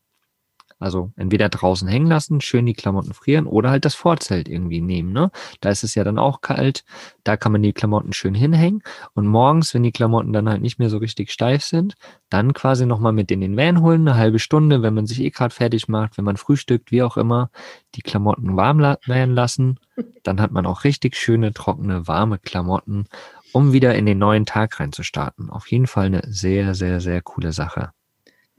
Also 0.79 1.11
entweder 1.17 1.49
draußen 1.49 1.87
hängen 1.87 2.07
lassen, 2.07 2.39
schön 2.39 2.65
die 2.65 2.73
Klamotten 2.73 3.13
frieren 3.13 3.47
oder 3.47 3.69
halt 3.69 3.83
das 3.83 3.95
Vorzelt 3.95 4.47
irgendwie 4.47 4.79
nehmen. 4.79 5.11
Ne? 5.11 5.29
Da 5.59 5.69
ist 5.69 5.83
es 5.83 5.93
ja 5.93 6.05
dann 6.05 6.17
auch 6.17 6.39
kalt. 6.39 6.85
Da 7.25 7.35
kann 7.35 7.51
man 7.51 7.61
die 7.61 7.73
Klamotten 7.73 8.13
schön 8.13 8.33
hinhängen. 8.33 8.81
Und 9.13 9.27
morgens, 9.27 9.73
wenn 9.73 9.83
die 9.83 9.91
Klamotten 9.91 10.31
dann 10.31 10.47
halt 10.47 10.61
nicht 10.61 10.79
mehr 10.79 10.89
so 10.89 10.97
richtig 10.97 11.31
steif 11.31 11.63
sind, 11.63 11.95
dann 12.29 12.53
quasi 12.53 12.85
nochmal 12.85 13.11
mit 13.11 13.29
in 13.29 13.41
den 13.41 13.57
Van 13.57 13.81
holen, 13.81 14.07
eine 14.07 14.17
halbe 14.17 14.39
Stunde, 14.39 14.81
wenn 14.81 14.93
man 14.93 15.05
sich 15.05 15.19
eh 15.19 15.31
gerade 15.31 15.53
fertig 15.53 15.89
macht, 15.89 16.17
wenn 16.17 16.25
man 16.25 16.37
frühstückt, 16.37 16.91
wie 16.91 17.03
auch 17.03 17.17
immer, 17.17 17.49
die 17.95 18.01
Klamotten 18.01 18.55
warm 18.55 18.79
werden 18.79 19.35
lassen. 19.35 19.79
Dann 20.23 20.39
hat 20.39 20.51
man 20.51 20.65
auch 20.65 20.85
richtig 20.85 21.17
schöne, 21.17 21.53
trockene, 21.53 22.07
warme 22.07 22.39
Klamotten, 22.39 23.05
um 23.51 23.73
wieder 23.73 23.95
in 23.95 24.05
den 24.05 24.19
neuen 24.19 24.45
Tag 24.45 24.79
reinzustarten. 24.79 25.49
Auf 25.49 25.69
jeden 25.69 25.87
Fall 25.87 26.05
eine 26.05 26.21
sehr, 26.25 26.73
sehr, 26.73 27.01
sehr 27.01 27.21
coole 27.21 27.51
Sache. 27.51 27.91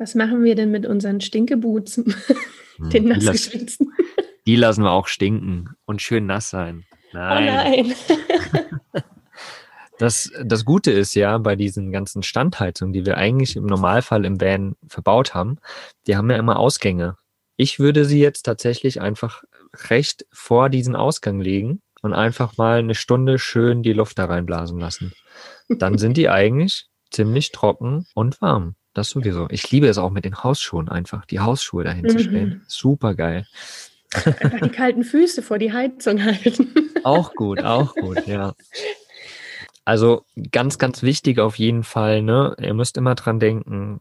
Was 0.01 0.15
machen 0.15 0.43
wir 0.45 0.55
denn 0.55 0.71
mit 0.71 0.87
unseren 0.87 1.21
Stinkeboots, 1.21 1.99
hm, 1.99 2.91
den 2.91 3.09
nassgeschwitzten? 3.09 3.93
Die 4.47 4.57
lassen 4.57 4.83
wir 4.83 4.93
auch 4.93 5.07
stinken 5.07 5.75
und 5.85 6.01
schön 6.01 6.25
nass 6.25 6.49
sein. 6.49 6.87
Nein. 7.13 7.37
Oh 7.37 7.85
nein. 7.85 7.95
das, 9.99 10.33
das 10.43 10.65
Gute 10.65 10.91
ist 10.91 11.15
ja 11.15 11.37
bei 11.37 11.55
diesen 11.55 11.93
ganzen 11.93 12.23
Standheizungen, 12.23 12.95
die 12.95 13.05
wir 13.05 13.19
eigentlich 13.19 13.57
im 13.57 13.67
Normalfall 13.67 14.25
im 14.25 14.41
Van 14.41 14.75
verbaut 14.89 15.35
haben, 15.35 15.59
die 16.07 16.17
haben 16.17 16.31
ja 16.31 16.39
immer 16.39 16.59
Ausgänge. 16.59 17.17
Ich 17.57 17.79
würde 17.79 18.07
sie 18.07 18.21
jetzt 18.21 18.45
tatsächlich 18.45 19.03
einfach 19.03 19.43
recht 19.91 20.25
vor 20.33 20.71
diesen 20.71 20.97
Ausgang 20.97 21.43
legen 21.43 21.83
und 22.01 22.15
einfach 22.15 22.57
mal 22.57 22.79
eine 22.79 22.95
Stunde 22.95 23.39
schön 23.39 23.83
die 23.83 23.93
Luft 23.93 24.19
da 24.19 24.25
reinblasen 24.25 24.81
lassen. 24.81 25.13
Dann 25.69 25.99
sind 25.99 26.17
die 26.17 26.31
eigentlich 26.31 26.87
ziemlich 27.11 27.53
trocken 27.53 28.07
und 28.15 28.41
warm. 28.41 28.77
Das 28.93 29.11
sowieso. 29.11 29.47
Ich 29.51 29.71
liebe 29.71 29.87
es 29.87 29.99
auch 29.99 30.11
mit 30.11 30.25
den 30.25 30.43
Hausschuhen 30.43 30.89
einfach, 30.89 31.25
die 31.25 31.41
Hausschuhe 31.41 31.85
dahin 31.85 32.05
mhm. 32.05 32.09
zu 32.09 32.19
stellen. 32.19 32.63
Super 32.67 33.15
geil. 33.15 33.47
Einfach 34.13 34.61
die 34.63 34.71
kalten 34.71 35.05
Füße 35.05 35.43
vor 35.43 35.59
die 35.59 35.73
Heizung 35.73 36.25
halten. 36.25 36.75
Auch 37.05 37.35
gut, 37.35 37.63
auch 37.63 37.95
gut, 37.95 38.27
ja. 38.27 38.55
Also 39.85 40.25
ganz, 40.53 40.79
ganz 40.79 41.03
wichtig 41.03 41.39
auf 41.39 41.59
jeden 41.59 41.85
Fall, 41.85 42.23
ne? 42.23 42.55
Ihr 42.61 42.75
müsst 42.75 42.97
immer 42.97 43.15
dran 43.15 43.41
denken, 43.41 44.01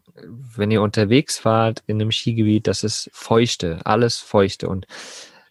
wenn 0.56 0.70
ihr 0.70 0.82
unterwegs 0.82 1.38
fahrt 1.38 1.82
in 1.86 2.00
einem 2.00 2.12
Skigebiet, 2.12 2.66
das 2.66 2.84
ist 2.84 3.10
feuchte, 3.12 3.80
alles 3.84 4.18
feuchte. 4.18 4.68
Und 4.68 4.86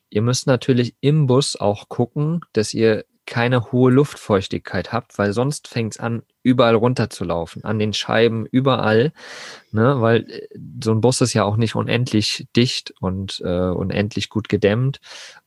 ihr 0.10 0.22
müsst 0.22 0.48
natürlich 0.48 0.96
im 1.02 1.28
Bus 1.28 1.56
auch 1.56 1.90
gucken, 1.90 2.42
dass 2.54 2.74
ihr 2.74 3.06
keine 3.30 3.72
hohe 3.72 3.92
Luftfeuchtigkeit 3.92 4.92
habt, 4.92 5.18
weil 5.18 5.32
sonst 5.32 5.68
fängt 5.68 5.94
es 5.94 6.00
an, 6.00 6.24
überall 6.44 6.76
runterzulaufen, 6.76 7.64
an 7.64 7.80
den 7.80 7.94
Scheiben, 7.94 8.46
überall, 8.46 9.14
ne, 9.72 10.02
weil 10.02 10.30
äh, 10.30 10.48
so 10.84 10.92
ein 10.92 11.02
Bus 11.02 11.22
ist 11.22 11.34
ja 11.34 11.44
auch 11.44 11.56
nicht 11.56 11.76
unendlich 11.76 12.48
dicht 12.56 12.94
und 13.00 13.40
äh, 13.46 13.70
unendlich 13.70 14.30
gut 14.30 14.50
gedämmt 14.50 15.00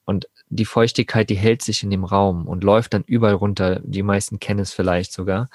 und 0.04 0.28
die 0.48 0.64
Feuchtigkeit, 0.64 1.30
die 1.30 1.36
hält 1.36 1.62
sich 1.62 1.82
in 1.82 1.90
dem 1.90 2.04
Raum 2.04 2.46
und 2.46 2.62
läuft 2.62 2.94
dann 2.94 3.04
überall 3.06 3.34
runter. 3.34 3.80
Die 3.84 4.02
meisten 4.02 4.38
kennen 4.38 4.60
es 4.60 4.72
vielleicht 4.72 5.12
sogar. 5.12 5.48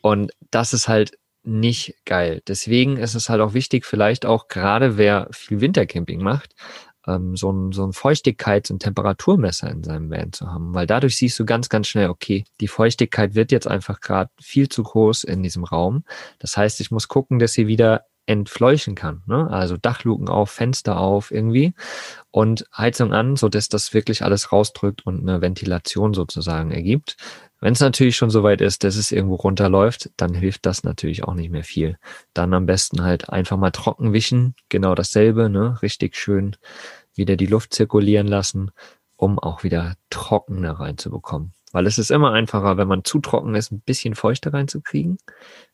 Und 0.00 0.30
das 0.50 0.72
ist 0.72 0.86
halt 0.86 1.18
nicht 1.42 1.96
geil. 2.04 2.42
Deswegen 2.46 2.98
ist 2.98 3.14
es 3.14 3.28
halt 3.28 3.40
auch 3.40 3.54
wichtig, 3.54 3.84
vielleicht 3.84 4.26
auch 4.26 4.48
gerade 4.48 4.96
wer 4.96 5.28
viel 5.32 5.60
Wintercamping 5.60 6.22
macht, 6.22 6.54
ähm, 7.08 7.36
so, 7.36 7.50
ein, 7.50 7.72
so 7.72 7.84
ein 7.84 7.92
Feuchtigkeits- 7.92 8.70
und 8.70 8.80
Temperaturmesser 8.80 9.70
in 9.70 9.82
seinem 9.82 10.10
Van 10.10 10.32
zu 10.32 10.46
haben, 10.46 10.74
weil 10.74 10.86
dadurch 10.86 11.16
siehst 11.16 11.38
du 11.38 11.46
ganz, 11.46 11.68
ganz 11.68 11.88
schnell, 11.88 12.10
okay, 12.10 12.44
die 12.60 12.68
Feuchtigkeit 12.68 13.34
wird 13.34 13.50
jetzt 13.52 13.66
einfach 13.66 14.00
gerade 14.00 14.30
viel 14.40 14.68
zu 14.68 14.82
groß 14.82 15.24
in 15.24 15.42
diesem 15.42 15.64
Raum. 15.64 16.04
Das 16.38 16.56
heißt, 16.56 16.80
ich 16.80 16.90
muss 16.90 17.08
gucken, 17.08 17.38
dass 17.38 17.52
sie 17.52 17.66
wieder 17.66 18.04
entfleuchen 18.28 18.94
kann. 18.94 19.22
Ne? 19.26 19.48
Also 19.50 19.78
Dachluken 19.78 20.28
auf, 20.28 20.50
Fenster 20.50 21.00
auf 21.00 21.30
irgendwie 21.30 21.72
und 22.30 22.66
Heizung 22.76 23.14
an, 23.14 23.36
so 23.36 23.48
dass 23.48 23.68
das 23.68 23.94
wirklich 23.94 24.22
alles 24.22 24.52
rausdrückt 24.52 25.06
und 25.06 25.26
eine 25.26 25.40
Ventilation 25.40 26.12
sozusagen 26.12 26.70
ergibt. 26.70 27.16
Wenn 27.60 27.72
es 27.72 27.80
natürlich 27.80 28.16
schon 28.16 28.30
so 28.30 28.42
weit 28.42 28.60
ist, 28.60 28.84
dass 28.84 28.96
es 28.96 29.10
irgendwo 29.10 29.34
runterläuft, 29.34 30.10
dann 30.16 30.32
hilft 30.32 30.64
das 30.64 30.84
natürlich 30.84 31.24
auch 31.24 31.34
nicht 31.34 31.50
mehr 31.50 31.64
viel. 31.64 31.98
Dann 32.32 32.54
am 32.54 32.66
besten 32.66 33.02
halt 33.02 33.30
einfach 33.30 33.56
mal 33.56 33.72
trocken 33.72 34.12
wischen, 34.12 34.54
genau 34.68 34.94
dasselbe, 34.94 35.48
ne? 35.48 35.80
richtig 35.82 36.16
schön 36.16 36.56
wieder 37.14 37.36
die 37.36 37.46
Luft 37.46 37.74
zirkulieren 37.74 38.28
lassen, 38.28 38.70
um 39.16 39.38
auch 39.40 39.64
wieder 39.64 39.96
trockener 40.10 40.78
reinzubekommen. 40.78 41.52
Weil 41.72 41.86
es 41.86 41.98
ist 41.98 42.10
immer 42.10 42.32
einfacher, 42.32 42.76
wenn 42.76 42.88
man 42.88 43.04
zu 43.04 43.18
trocken 43.18 43.54
ist, 43.54 43.72
ein 43.72 43.80
bisschen 43.80 44.14
Feuchte 44.14 44.52
reinzukriegen. 44.52 45.18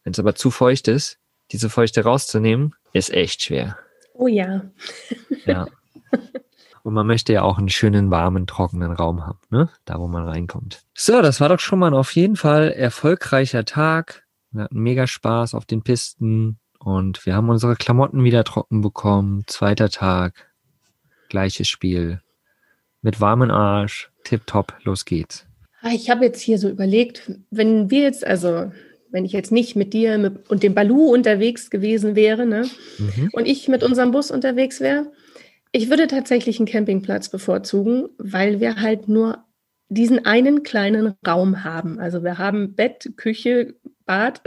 Wenn 0.03 0.13
es 0.13 0.19
aber 0.19 0.35
zu 0.35 0.51
feucht 0.51 0.89
ist, 0.89 1.19
diese 1.53 1.69
Feuchte 1.69 2.03
rauszunehmen, 2.03 2.75
ist 2.93 3.13
echt 3.13 3.43
schwer. 3.43 3.79
Oh 4.15 4.27
ja. 4.27 4.63
ja. 5.45 5.67
Und 6.85 6.95
man 6.95 7.07
möchte 7.07 7.33
ja 7.33 7.43
auch 7.43 7.59
einen 7.59 7.71
schönen, 7.71 8.13
warmen, 8.13 8.47
trockenen 8.47 8.93
Raum 8.93 9.27
haben, 9.27 9.41
ne? 9.51 9.69
Da, 9.85 9.99
wo 9.99 10.07
man 10.07 10.29
reinkommt. 10.29 10.83
So, 10.95 11.23
das 11.23 11.41
war 11.41 11.49
doch 11.49 11.59
schon 11.59 11.81
mal 11.81 11.95
auf 11.95 12.15
jeden 12.15 12.37
Fall 12.37 12.71
erfolgreicher 12.71 13.65
Tag. 13.65 14.25
Wir 14.53 14.65
hatten 14.65 14.81
mega 14.81 15.07
Spaß 15.07 15.55
auf 15.55 15.65
den 15.65 15.83
Pisten 15.83 16.59
und 16.79 17.25
wir 17.25 17.35
haben 17.35 17.49
unsere 17.49 17.75
Klamotten 17.75 18.23
wieder 18.23 18.45
trocken 18.45 18.83
bekommen. 18.83 19.43
Zweiter 19.47 19.89
Tag 19.89 20.55
gleiches 21.35 21.67
Spiel. 21.69 22.21
Mit 23.03 23.21
warmen 23.21 23.51
Arsch, 23.51 24.13
tipptopp, 24.23 24.73
los 24.85 25.05
geht's. 25.05 25.47
Ah, 25.83 25.91
ich 25.93 26.09
habe 26.09 26.25
jetzt 26.25 26.41
hier 26.41 26.59
so 26.59 26.69
überlegt, 26.69 27.33
wenn 27.51 27.91
wir 27.91 28.03
jetzt, 28.03 28.25
also 28.25 28.71
wenn 29.11 29.25
ich 29.25 29.33
jetzt 29.33 29.51
nicht 29.51 29.75
mit 29.75 29.93
dir 29.93 30.17
mit, 30.17 30.49
und 30.49 30.63
dem 30.63 30.75
Balu 30.75 31.13
unterwegs 31.13 31.71
gewesen 31.71 32.15
wäre, 32.15 32.47
ne, 32.47 32.69
mhm. 32.99 33.31
und 33.33 33.47
ich 33.47 33.67
mit 33.67 33.83
unserem 33.83 34.13
Bus 34.13 34.31
unterwegs 34.31 34.79
wäre, 34.79 35.11
ich 35.75 35.91
würde 35.91 36.07
tatsächlich 36.07 36.61
einen 36.61 36.69
Campingplatz 36.69 37.29
bevorzugen, 37.29 38.09
weil 38.17 38.61
wir 38.61 38.77
halt 38.81 39.09
nur 39.09 39.45
diesen 39.89 40.25
einen 40.25 40.63
kleinen 40.63 41.15
Raum 41.27 41.65
haben. 41.65 41.99
Also 41.99 42.23
wir 42.23 42.39
haben 42.39 42.77
Bett, 42.77 43.15
Küche, 43.17 43.75
Bad, 44.07 44.41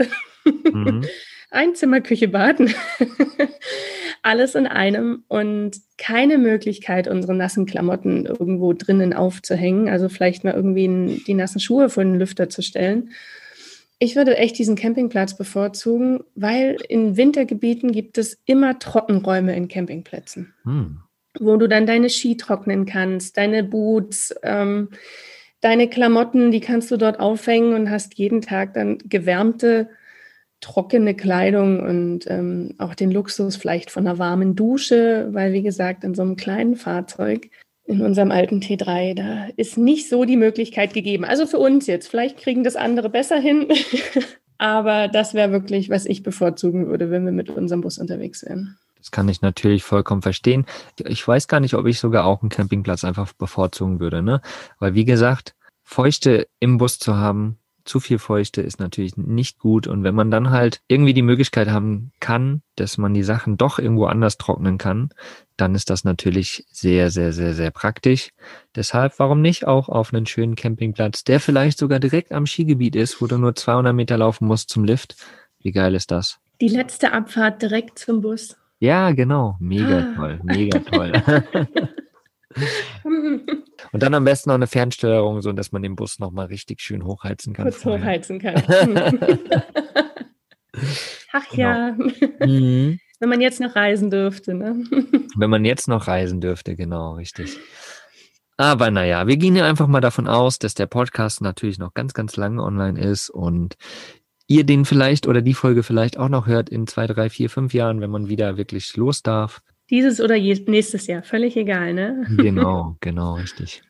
mhm. 0.72 1.04
Einzimmer, 1.50 2.00
Küche, 2.00 2.28
Bad. 2.28 2.60
Alles 4.22 4.54
in 4.54 4.66
einem 4.66 5.24
und 5.28 5.76
keine 5.98 6.38
Möglichkeit, 6.38 7.08
unsere 7.08 7.34
nassen 7.34 7.66
Klamotten 7.66 8.24
irgendwo 8.24 8.72
drinnen 8.72 9.12
aufzuhängen. 9.12 9.90
Also 9.90 10.08
vielleicht 10.08 10.44
mal 10.44 10.54
irgendwie 10.54 11.22
die 11.26 11.34
nassen 11.34 11.60
Schuhe 11.60 11.90
vor 11.90 12.04
den 12.04 12.18
Lüfter 12.18 12.48
zu 12.48 12.62
stellen. 12.62 13.10
Ich 13.98 14.16
würde 14.16 14.38
echt 14.38 14.58
diesen 14.58 14.76
Campingplatz 14.76 15.36
bevorzugen, 15.36 16.20
weil 16.34 16.78
in 16.88 17.18
Wintergebieten 17.18 17.92
gibt 17.92 18.16
es 18.16 18.40
immer 18.46 18.78
Trockenräume 18.78 19.54
in 19.54 19.68
Campingplätzen, 19.68 20.54
hm. 20.62 21.02
Wo 21.40 21.56
du 21.56 21.68
dann 21.68 21.86
deine 21.86 22.10
Ski 22.10 22.36
trocknen 22.36 22.86
kannst, 22.86 23.36
deine 23.36 23.64
Boots, 23.64 24.34
ähm, 24.42 24.90
deine 25.60 25.88
Klamotten, 25.88 26.50
die 26.50 26.60
kannst 26.60 26.90
du 26.90 26.96
dort 26.96 27.20
aufhängen 27.20 27.74
und 27.74 27.90
hast 27.90 28.14
jeden 28.14 28.42
Tag 28.42 28.74
dann 28.74 28.98
gewärmte, 29.08 29.88
trockene 30.60 31.14
Kleidung 31.14 31.80
und 31.80 32.28
ähm, 32.28 32.74
auch 32.78 32.94
den 32.94 33.10
Luxus 33.10 33.56
vielleicht 33.56 33.90
von 33.90 34.06
einer 34.06 34.18
warmen 34.18 34.56
Dusche, 34.56 35.28
weil 35.30 35.52
wie 35.52 35.62
gesagt, 35.62 36.04
in 36.04 36.14
so 36.14 36.22
einem 36.22 36.36
kleinen 36.36 36.74
Fahrzeug 36.74 37.48
in 37.84 38.02
unserem 38.02 38.30
alten 38.30 38.60
T3, 38.60 39.14
da 39.14 39.46
ist 39.56 39.78
nicht 39.78 40.08
so 40.08 40.24
die 40.24 40.36
Möglichkeit 40.36 40.92
gegeben. 40.92 41.24
Also 41.24 41.46
für 41.46 41.58
uns 41.58 41.86
jetzt, 41.86 42.08
vielleicht 42.08 42.36
kriegen 42.36 42.62
das 42.62 42.76
andere 42.76 43.08
besser 43.08 43.38
hin, 43.38 43.68
aber 44.58 45.08
das 45.08 45.32
wäre 45.32 45.52
wirklich, 45.52 45.88
was 45.88 46.04
ich 46.06 46.22
bevorzugen 46.22 46.88
würde, 46.88 47.10
wenn 47.10 47.24
wir 47.24 47.32
mit 47.32 47.50
unserem 47.50 47.80
Bus 47.80 47.98
unterwegs 47.98 48.44
wären. 48.44 48.76
Das 48.98 49.10
kann 49.10 49.28
ich 49.28 49.40
natürlich 49.40 49.84
vollkommen 49.84 50.22
verstehen. 50.22 50.66
Ich 51.06 51.26
weiß 51.26 51.48
gar 51.48 51.60
nicht, 51.60 51.74
ob 51.74 51.86
ich 51.86 51.98
sogar 51.98 52.24
auch 52.24 52.42
einen 52.42 52.50
Campingplatz 52.50 53.04
einfach 53.04 53.32
bevorzugen 53.32 54.00
würde, 54.00 54.22
ne? 54.22 54.40
Weil 54.78 54.94
wie 54.94 55.04
gesagt, 55.04 55.54
Feuchte 55.84 56.48
im 56.60 56.78
Bus 56.78 56.98
zu 56.98 57.16
haben, 57.16 57.58
zu 57.88 58.00
viel 58.00 58.18
Feuchte 58.18 58.60
ist 58.60 58.78
natürlich 58.78 59.16
nicht 59.16 59.58
gut. 59.58 59.86
Und 59.86 60.04
wenn 60.04 60.14
man 60.14 60.30
dann 60.30 60.50
halt 60.50 60.82
irgendwie 60.86 61.14
die 61.14 61.22
Möglichkeit 61.22 61.68
haben 61.68 62.12
kann, 62.20 62.62
dass 62.76 62.98
man 62.98 63.14
die 63.14 63.22
Sachen 63.22 63.56
doch 63.56 63.78
irgendwo 63.78 64.04
anders 64.04 64.36
trocknen 64.36 64.78
kann, 64.78 65.08
dann 65.56 65.74
ist 65.74 65.90
das 65.90 66.04
natürlich 66.04 66.66
sehr, 66.70 67.10
sehr, 67.10 67.32
sehr, 67.32 67.54
sehr 67.54 67.70
praktisch. 67.70 68.30
Deshalb, 68.76 69.18
warum 69.18 69.40
nicht 69.40 69.66
auch 69.66 69.88
auf 69.88 70.12
einen 70.12 70.26
schönen 70.26 70.54
Campingplatz, 70.54 71.24
der 71.24 71.40
vielleicht 71.40 71.78
sogar 71.78 71.98
direkt 71.98 72.32
am 72.32 72.46
Skigebiet 72.46 72.94
ist, 72.94 73.20
wo 73.22 73.26
du 73.26 73.38
nur 73.38 73.54
200 73.54 73.94
Meter 73.94 74.18
laufen 74.18 74.46
musst 74.46 74.68
zum 74.68 74.84
Lift. 74.84 75.16
Wie 75.60 75.72
geil 75.72 75.94
ist 75.94 76.10
das? 76.10 76.38
Die 76.60 76.68
letzte 76.68 77.12
Abfahrt 77.12 77.62
direkt 77.62 77.98
zum 77.98 78.20
Bus. 78.20 78.56
Ja, 78.80 79.10
genau. 79.12 79.56
Mega 79.60 79.98
ah. 79.98 80.14
toll, 80.16 80.40
mega 80.44 80.78
toll. 80.78 81.12
Und 83.92 84.02
dann 84.02 84.14
am 84.14 84.24
besten 84.24 84.50
noch 84.50 84.54
eine 84.54 84.66
Fernsteuerung, 84.66 85.42
so 85.42 85.52
dass 85.52 85.72
man 85.72 85.82
den 85.82 85.96
Bus 85.96 86.18
nochmal 86.18 86.46
richtig 86.46 86.80
schön 86.80 87.04
hochheizen 87.04 87.52
kann. 87.52 87.64
Kurz 87.64 87.82
vorher. 87.82 88.00
hochheizen 88.00 88.38
kann. 88.38 88.62
Ach 91.32 91.48
genau. 91.50 91.58
ja. 91.60 91.96
Mhm. 92.40 92.98
Wenn 93.20 93.28
man 93.28 93.40
jetzt 93.40 93.60
noch 93.60 93.74
reisen 93.74 94.10
dürfte, 94.10 94.54
ne? 94.54 94.84
Wenn 95.36 95.50
man 95.50 95.64
jetzt 95.64 95.88
noch 95.88 96.06
reisen 96.06 96.40
dürfte, 96.40 96.76
genau, 96.76 97.14
richtig. 97.14 97.58
Aber 98.56 98.90
naja, 98.90 99.26
wir 99.26 99.36
gehen 99.36 99.56
ja 99.56 99.64
einfach 99.64 99.86
mal 99.88 100.00
davon 100.00 100.28
aus, 100.28 100.58
dass 100.58 100.74
der 100.74 100.86
Podcast 100.86 101.40
natürlich 101.40 101.78
noch 101.78 101.94
ganz, 101.94 102.14
ganz 102.14 102.36
lange 102.36 102.62
online 102.62 103.00
ist 103.00 103.30
und 103.30 103.76
ihr 104.48 104.64
den 104.64 104.84
vielleicht 104.84 105.28
oder 105.28 105.42
die 105.42 105.54
Folge 105.54 105.82
vielleicht 105.82 106.18
auch 106.18 106.28
noch 106.28 106.46
hört 106.46 106.68
in 106.70 106.86
zwei, 106.86 107.06
drei, 107.06 107.30
vier, 107.30 107.50
fünf 107.50 107.72
Jahren, 107.74 108.00
wenn 108.00 108.10
man 108.10 108.28
wieder 108.28 108.56
wirklich 108.56 108.96
los 108.96 109.22
darf. 109.22 109.62
Dieses 109.90 110.20
oder 110.20 110.36
nächstes 110.36 111.06
Jahr, 111.06 111.22
völlig 111.22 111.56
egal, 111.56 111.94
ne? 111.94 112.26
Genau, 112.36 112.96
genau, 113.00 113.34
richtig. 113.34 113.82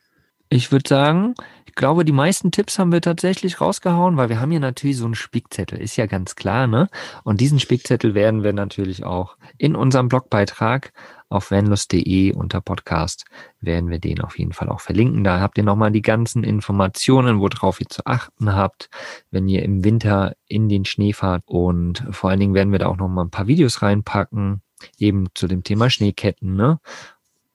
Ich 0.50 0.72
würde 0.72 0.88
sagen, 0.88 1.34
ich 1.66 1.74
glaube, 1.74 2.06
die 2.06 2.12
meisten 2.12 2.50
Tipps 2.50 2.78
haben 2.78 2.90
wir 2.90 3.02
tatsächlich 3.02 3.60
rausgehauen, 3.60 4.16
weil 4.16 4.30
wir 4.30 4.40
haben 4.40 4.50
hier 4.50 4.60
natürlich 4.60 4.96
so 4.96 5.04
einen 5.04 5.14
Spickzettel, 5.14 5.78
ist 5.78 5.96
ja 5.96 6.06
ganz 6.06 6.36
klar, 6.36 6.66
ne? 6.66 6.88
Und 7.22 7.40
diesen 7.40 7.60
Spickzettel 7.60 8.14
werden 8.14 8.42
wir 8.42 8.54
natürlich 8.54 9.04
auch 9.04 9.36
in 9.58 9.76
unserem 9.76 10.08
Blogbeitrag 10.08 10.92
auf 11.28 11.50
vanlust.de 11.50 12.32
unter 12.32 12.62
Podcast 12.62 13.26
werden 13.60 13.90
wir 13.90 13.98
den 13.98 14.22
auf 14.22 14.38
jeden 14.38 14.54
Fall 14.54 14.70
auch 14.70 14.80
verlinken. 14.80 15.24
Da 15.24 15.40
habt 15.40 15.58
ihr 15.58 15.64
nochmal 15.64 15.90
die 15.92 16.02
ganzen 16.02 16.42
Informationen, 16.44 17.40
worauf 17.40 17.80
ihr 17.80 17.88
zu 17.88 18.06
achten 18.06 18.54
habt, 18.54 18.88
wenn 19.30 19.46
ihr 19.48 19.62
im 19.62 19.84
Winter 19.84 20.34
in 20.46 20.70
den 20.70 20.86
Schnee 20.86 21.12
fahrt. 21.12 21.42
Und 21.46 22.06
vor 22.10 22.30
allen 22.30 22.40
Dingen 22.40 22.54
werden 22.54 22.72
wir 22.72 22.78
da 22.78 22.86
auch 22.86 22.96
nochmal 22.96 23.26
ein 23.26 23.30
paar 23.30 23.46
Videos 23.46 23.82
reinpacken, 23.82 24.62
eben 24.96 25.26
zu 25.34 25.46
dem 25.46 25.62
Thema 25.62 25.90
Schneeketten, 25.90 26.56
ne? 26.56 26.80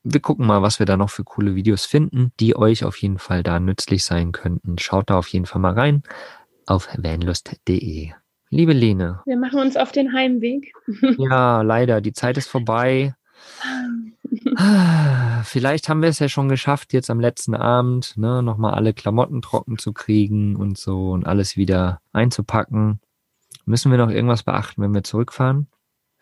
Wir 0.04 0.20
gucken 0.20 0.46
mal, 0.46 0.62
was 0.62 0.78
wir 0.78 0.86
da 0.86 0.96
noch 0.96 1.10
für 1.10 1.24
coole 1.24 1.54
Videos 1.54 1.86
finden, 1.86 2.32
die 2.38 2.54
euch 2.56 2.84
auf 2.84 2.96
jeden 2.98 3.18
Fall 3.18 3.42
da 3.42 3.58
nützlich 3.58 4.04
sein 4.04 4.32
könnten. 4.32 4.78
Schaut 4.78 5.08
da 5.08 5.18
auf 5.18 5.28
jeden 5.28 5.46
Fall 5.46 5.60
mal 5.60 5.72
rein 5.72 6.02
auf 6.66 6.88
vanlust.de. 6.96 8.12
Liebe 8.50 8.72
Lene. 8.72 9.22
Wir 9.24 9.36
machen 9.36 9.58
uns 9.58 9.76
auf 9.76 9.92
den 9.92 10.12
Heimweg. 10.12 10.72
ja, 11.18 11.62
leider, 11.62 12.00
die 12.00 12.12
Zeit 12.12 12.36
ist 12.36 12.48
vorbei. 12.48 13.14
Vielleicht 15.44 15.88
haben 15.88 16.02
wir 16.02 16.08
es 16.08 16.18
ja 16.18 16.28
schon 16.28 16.48
geschafft, 16.48 16.92
jetzt 16.92 17.10
am 17.10 17.20
letzten 17.20 17.54
Abend, 17.54 18.16
ne, 18.16 18.42
nochmal 18.42 18.74
alle 18.74 18.94
Klamotten 18.94 19.42
trocken 19.42 19.78
zu 19.78 19.92
kriegen 19.92 20.56
und 20.56 20.78
so 20.78 21.10
und 21.10 21.26
alles 21.26 21.56
wieder 21.56 22.00
einzupacken. 22.12 23.00
Müssen 23.64 23.90
wir 23.90 23.98
noch 23.98 24.10
irgendwas 24.10 24.42
beachten, 24.42 24.82
wenn 24.82 24.94
wir 24.94 25.02
zurückfahren? 25.02 25.66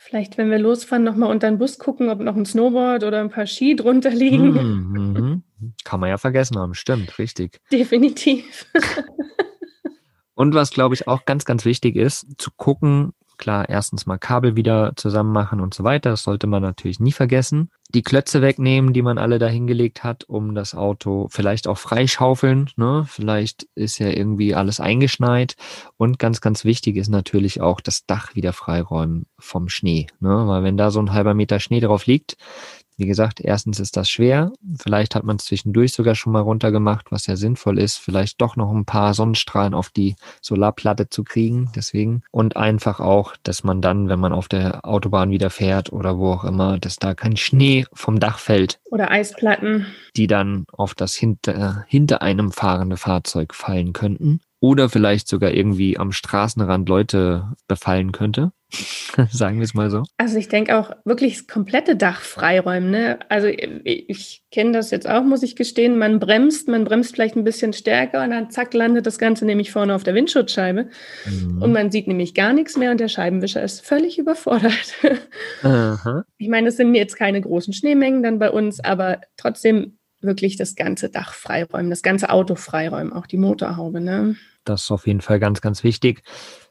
Vielleicht, 0.04 0.36
wenn 0.36 0.50
wir 0.50 0.58
losfahren, 0.58 1.04
nochmal 1.04 1.30
unter 1.30 1.48
den 1.48 1.58
Bus 1.58 1.78
gucken, 1.78 2.08
ob 2.08 2.18
noch 2.18 2.34
ein 2.34 2.44
Snowboard 2.44 3.04
oder 3.04 3.20
ein 3.20 3.30
paar 3.30 3.46
Ski 3.46 3.76
drunter 3.76 4.10
liegen. 4.10 4.50
Mhm, 4.50 5.12
mhm. 5.12 5.42
Kann 5.84 6.00
man 6.00 6.08
ja 6.10 6.18
vergessen 6.18 6.58
haben, 6.58 6.74
stimmt, 6.74 7.20
richtig. 7.20 7.60
Definitiv. 7.70 8.66
Und 10.34 10.54
was, 10.54 10.70
glaube 10.70 10.96
ich, 10.96 11.06
auch 11.06 11.24
ganz, 11.24 11.44
ganz 11.44 11.64
wichtig 11.64 11.94
ist, 11.94 12.26
zu 12.36 12.50
gucken, 12.56 13.12
Klar, 13.42 13.68
erstens 13.68 14.06
mal 14.06 14.18
Kabel 14.18 14.54
wieder 14.54 14.92
zusammen 14.94 15.32
machen 15.32 15.60
und 15.60 15.74
so 15.74 15.82
weiter. 15.82 16.10
Das 16.10 16.22
sollte 16.22 16.46
man 16.46 16.62
natürlich 16.62 17.00
nie 17.00 17.10
vergessen. 17.10 17.70
Die 17.92 18.02
Klötze 18.02 18.40
wegnehmen, 18.40 18.92
die 18.92 19.02
man 19.02 19.18
alle 19.18 19.40
da 19.40 19.48
hingelegt 19.48 20.04
hat, 20.04 20.22
um 20.22 20.54
das 20.54 20.76
Auto 20.76 21.26
vielleicht 21.28 21.66
auch 21.66 21.76
freischaufeln. 21.76 22.70
Ne? 22.76 23.04
Vielleicht 23.08 23.66
ist 23.74 23.98
ja 23.98 24.10
irgendwie 24.10 24.54
alles 24.54 24.78
eingeschneit. 24.78 25.56
Und 25.96 26.20
ganz, 26.20 26.40
ganz 26.40 26.64
wichtig 26.64 26.94
ist 26.94 27.08
natürlich 27.08 27.60
auch 27.60 27.80
das 27.80 28.06
Dach 28.06 28.36
wieder 28.36 28.52
freiräumen 28.52 29.26
vom 29.40 29.68
Schnee. 29.68 30.06
Ne? 30.20 30.46
Weil 30.46 30.62
wenn 30.62 30.76
da 30.76 30.92
so 30.92 31.00
ein 31.00 31.12
halber 31.12 31.34
Meter 31.34 31.58
Schnee 31.58 31.80
drauf 31.80 32.06
liegt, 32.06 32.36
wie 33.02 33.08
gesagt, 33.08 33.40
erstens 33.40 33.80
ist 33.80 33.96
das 33.96 34.08
schwer. 34.08 34.52
Vielleicht 34.80 35.16
hat 35.16 35.24
man 35.24 35.36
es 35.36 35.46
zwischendurch 35.46 35.92
sogar 35.92 36.14
schon 36.14 36.32
mal 36.32 36.42
runtergemacht, 36.42 37.10
was 37.10 37.26
ja 37.26 37.34
sinnvoll 37.34 37.80
ist. 37.80 37.96
Vielleicht 37.96 38.40
doch 38.40 38.54
noch 38.54 38.70
ein 38.70 38.84
paar 38.84 39.12
Sonnenstrahlen 39.12 39.74
auf 39.74 39.90
die 39.90 40.14
Solarplatte 40.40 41.08
zu 41.08 41.24
kriegen. 41.24 41.72
Deswegen. 41.74 42.22
Und 42.30 42.56
einfach 42.56 43.00
auch, 43.00 43.34
dass 43.42 43.64
man 43.64 43.82
dann, 43.82 44.08
wenn 44.08 44.20
man 44.20 44.32
auf 44.32 44.46
der 44.46 44.86
Autobahn 44.86 45.30
wieder 45.30 45.50
fährt 45.50 45.92
oder 45.92 46.16
wo 46.16 46.30
auch 46.30 46.44
immer, 46.44 46.78
dass 46.78 46.96
da 46.96 47.14
kein 47.14 47.36
Schnee 47.36 47.86
vom 47.92 48.20
Dach 48.20 48.38
fällt. 48.38 48.78
Oder 48.92 49.10
Eisplatten. 49.10 49.86
Die 50.16 50.28
dann 50.28 50.64
auf 50.72 50.94
das 50.94 51.14
hinter, 51.14 51.84
hinter 51.88 52.22
einem 52.22 52.52
fahrende 52.52 52.96
Fahrzeug 52.96 53.52
fallen 53.52 53.92
könnten 53.92 54.40
oder 54.62 54.88
vielleicht 54.88 55.26
sogar 55.26 55.50
irgendwie 55.50 55.98
am 55.98 56.12
Straßenrand 56.12 56.88
Leute 56.88 57.52
befallen 57.66 58.12
könnte. 58.12 58.52
Sagen 59.30 59.58
wir 59.58 59.64
es 59.64 59.74
mal 59.74 59.90
so. 59.90 60.02
Also 60.16 60.38
ich 60.38 60.48
denke 60.48 60.78
auch 60.78 60.92
wirklich 61.04 61.36
das 61.38 61.46
komplette 61.46 61.96
Dach 61.96 62.20
freiräumen. 62.20 62.90
Ne? 62.90 63.18
Also 63.28 63.48
ich, 63.48 64.08
ich 64.08 64.42
kenne 64.50 64.72
das 64.72 64.90
jetzt 64.90 65.08
auch, 65.08 65.22
muss 65.22 65.42
ich 65.42 65.56
gestehen. 65.56 65.98
Man 65.98 66.18
bremst, 66.18 66.68
man 66.68 66.84
bremst 66.84 67.14
vielleicht 67.14 67.36
ein 67.36 67.44
bisschen 67.44 67.72
stärker 67.72 68.22
und 68.22 68.30
dann 68.30 68.50
zack 68.50 68.72
landet 68.74 69.06
das 69.06 69.18
Ganze 69.18 69.44
nämlich 69.44 69.72
vorne 69.72 69.94
auf 69.94 70.04
der 70.04 70.14
Windschutzscheibe. 70.14 70.88
Mhm. 71.26 71.62
Und 71.62 71.72
man 71.72 71.90
sieht 71.90 72.08
nämlich 72.08 72.34
gar 72.34 72.52
nichts 72.52 72.76
mehr 72.76 72.90
und 72.90 73.00
der 73.00 73.08
Scheibenwischer 73.08 73.62
ist 73.62 73.84
völlig 73.84 74.18
überfordert. 74.18 74.94
Aha. 75.62 76.24
Ich 76.38 76.48
meine, 76.48 76.68
es 76.68 76.76
sind 76.76 76.94
jetzt 76.94 77.16
keine 77.16 77.40
großen 77.40 77.72
Schneemengen 77.72 78.22
dann 78.22 78.38
bei 78.38 78.50
uns, 78.50 78.80
aber 78.80 79.20
trotzdem 79.36 79.98
wirklich 80.22 80.56
das 80.56 80.76
ganze 80.76 81.10
Dach 81.10 81.34
freiräumen, 81.34 81.90
das 81.90 82.02
ganze 82.02 82.30
Auto 82.30 82.54
freiräumen, 82.54 83.12
auch 83.12 83.26
die 83.26 83.38
Motorhaube. 83.38 84.00
Ne? 84.00 84.36
Das 84.64 84.84
ist 84.84 84.90
auf 84.90 85.06
jeden 85.06 85.20
Fall 85.20 85.40
ganz, 85.40 85.60
ganz 85.60 85.84
wichtig. 85.84 86.22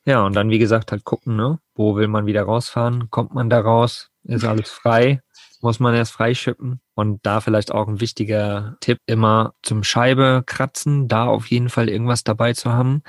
Ja, 0.06 0.26
und 0.26 0.36
dann, 0.36 0.50
wie 0.50 0.60
gesagt, 0.60 0.92
halt 0.92 1.04
gucken, 1.04 1.36
ne? 1.36 1.60
Wo 1.76 1.96
will 1.96 2.08
man 2.08 2.26
wieder 2.26 2.44
rausfahren? 2.44 3.10
Kommt 3.10 3.34
man 3.34 3.50
da 3.50 3.60
raus? 3.60 4.10
Ist 4.24 4.46
alles 4.46 4.70
frei? 4.70 5.22
Muss 5.62 5.80
man 5.80 5.94
erst 5.94 6.14
freischippen? 6.14 6.80
Und 6.96 7.20
da 7.26 7.42
vielleicht 7.42 7.72
auch 7.72 7.88
ein 7.88 8.02
wichtiger 8.02 8.78
Tipp, 8.80 8.98
immer 9.06 9.54
zum 9.62 9.84
Scheibe 9.84 10.44
kratzen, 10.46 11.08
da 11.08 11.26
auf 11.26 11.48
jeden 11.48 11.70
Fall 11.70 11.90
irgendwas 11.90 12.24
dabei 12.24 12.54
zu 12.54 12.72
haben, 12.72 13.04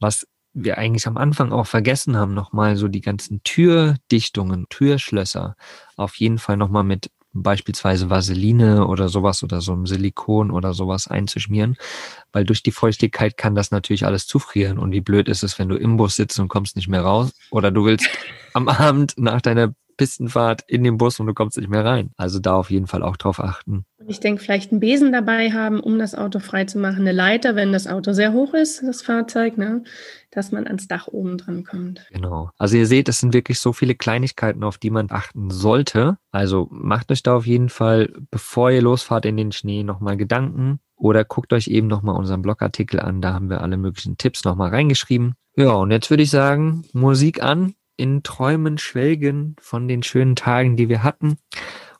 was 0.00 0.26
wir 0.54 0.78
eigentlich 0.78 1.06
am 1.06 1.16
Anfang 1.16 1.52
auch 1.52 1.66
vergessen 1.66 2.16
haben, 2.16 2.34
nochmal 2.34 2.76
so 2.76 2.88
die 2.88 3.00
ganzen 3.00 3.42
Türdichtungen, 3.44 4.66
Türschlösser 4.70 5.56
auf 5.96 6.16
jeden 6.16 6.38
Fall 6.38 6.56
nochmal 6.56 6.84
mit 6.84 7.10
beispielsweise 7.32 8.10
Vaseline 8.10 8.86
oder 8.86 9.08
sowas 9.08 9.42
oder 9.42 9.60
so 9.60 9.72
ein 9.72 9.86
Silikon 9.86 10.50
oder 10.50 10.72
sowas 10.74 11.08
einzuschmieren, 11.08 11.76
weil 12.32 12.44
durch 12.44 12.62
die 12.62 12.72
Feuchtigkeit 12.72 13.36
kann 13.36 13.54
das 13.54 13.70
natürlich 13.70 14.06
alles 14.06 14.26
zufrieren 14.26 14.78
und 14.78 14.92
wie 14.92 15.00
blöd 15.00 15.28
ist 15.28 15.42
es, 15.42 15.58
wenn 15.58 15.68
du 15.68 15.76
im 15.76 15.96
Bus 15.96 16.16
sitzt 16.16 16.38
und 16.38 16.48
kommst 16.48 16.76
nicht 16.76 16.88
mehr 16.88 17.02
raus 17.02 17.32
oder 17.50 17.70
du 17.70 17.84
willst 17.84 18.08
am 18.54 18.68
Abend 18.68 19.14
nach 19.16 19.40
deiner 19.40 19.74
Pistenfahrt 19.96 20.62
in 20.68 20.84
den 20.84 20.96
Bus 20.96 21.20
und 21.20 21.26
du 21.26 21.34
kommst 21.34 21.58
nicht 21.58 21.68
mehr 21.68 21.84
rein. 21.84 22.12
Also 22.16 22.38
da 22.38 22.54
auf 22.54 22.70
jeden 22.70 22.86
Fall 22.86 23.02
auch 23.02 23.16
drauf 23.16 23.40
achten. 23.40 23.84
Ich 24.08 24.20
denke, 24.20 24.42
vielleicht 24.42 24.72
einen 24.72 24.80
Besen 24.80 25.12
dabei 25.12 25.52
haben, 25.52 25.80
um 25.80 25.98
das 25.98 26.14
Auto 26.14 26.38
frei 26.38 26.64
zu 26.64 26.78
machen. 26.78 27.00
Eine 27.00 27.12
Leiter, 27.12 27.56
wenn 27.56 27.72
das 27.72 27.86
Auto 27.86 28.12
sehr 28.12 28.32
hoch 28.32 28.54
ist, 28.54 28.82
das 28.82 29.02
Fahrzeug, 29.02 29.58
ne? 29.58 29.84
dass 30.30 30.50
man 30.50 30.66
ans 30.66 30.88
Dach 30.88 31.08
oben 31.08 31.36
dran 31.36 31.62
kommt. 31.64 32.06
Genau. 32.10 32.50
Also 32.56 32.78
ihr 32.78 32.86
seht, 32.86 33.10
es 33.10 33.20
sind 33.20 33.34
wirklich 33.34 33.60
so 33.60 33.74
viele 33.74 33.94
Kleinigkeiten, 33.94 34.64
auf 34.64 34.78
die 34.78 34.88
man 34.88 35.08
achten 35.10 35.50
sollte. 35.50 36.16
Also 36.30 36.68
macht 36.70 37.12
euch 37.12 37.22
da 37.22 37.36
auf 37.36 37.46
jeden 37.46 37.68
Fall, 37.68 38.10
bevor 38.30 38.70
ihr 38.70 38.80
losfahrt 38.80 39.26
in 39.26 39.36
den 39.36 39.52
Schnee, 39.52 39.82
nochmal 39.82 40.16
Gedanken. 40.16 40.80
Oder 40.96 41.24
guckt 41.24 41.52
euch 41.52 41.68
eben 41.68 41.86
nochmal 41.86 42.16
unseren 42.16 42.40
Blogartikel 42.40 43.00
an. 43.00 43.20
Da 43.20 43.34
haben 43.34 43.50
wir 43.50 43.60
alle 43.60 43.76
möglichen 43.76 44.16
Tipps 44.16 44.42
nochmal 44.42 44.70
reingeschrieben. 44.70 45.34
Ja, 45.54 45.72
und 45.72 45.90
jetzt 45.90 46.08
würde 46.08 46.22
ich 46.22 46.30
sagen, 46.30 46.84
Musik 46.94 47.42
an, 47.42 47.74
in 47.98 48.22
Träumen 48.22 48.78
schwelgen 48.78 49.54
von 49.60 49.86
den 49.86 50.02
schönen 50.02 50.34
Tagen, 50.34 50.76
die 50.76 50.88
wir 50.88 51.02
hatten. 51.02 51.36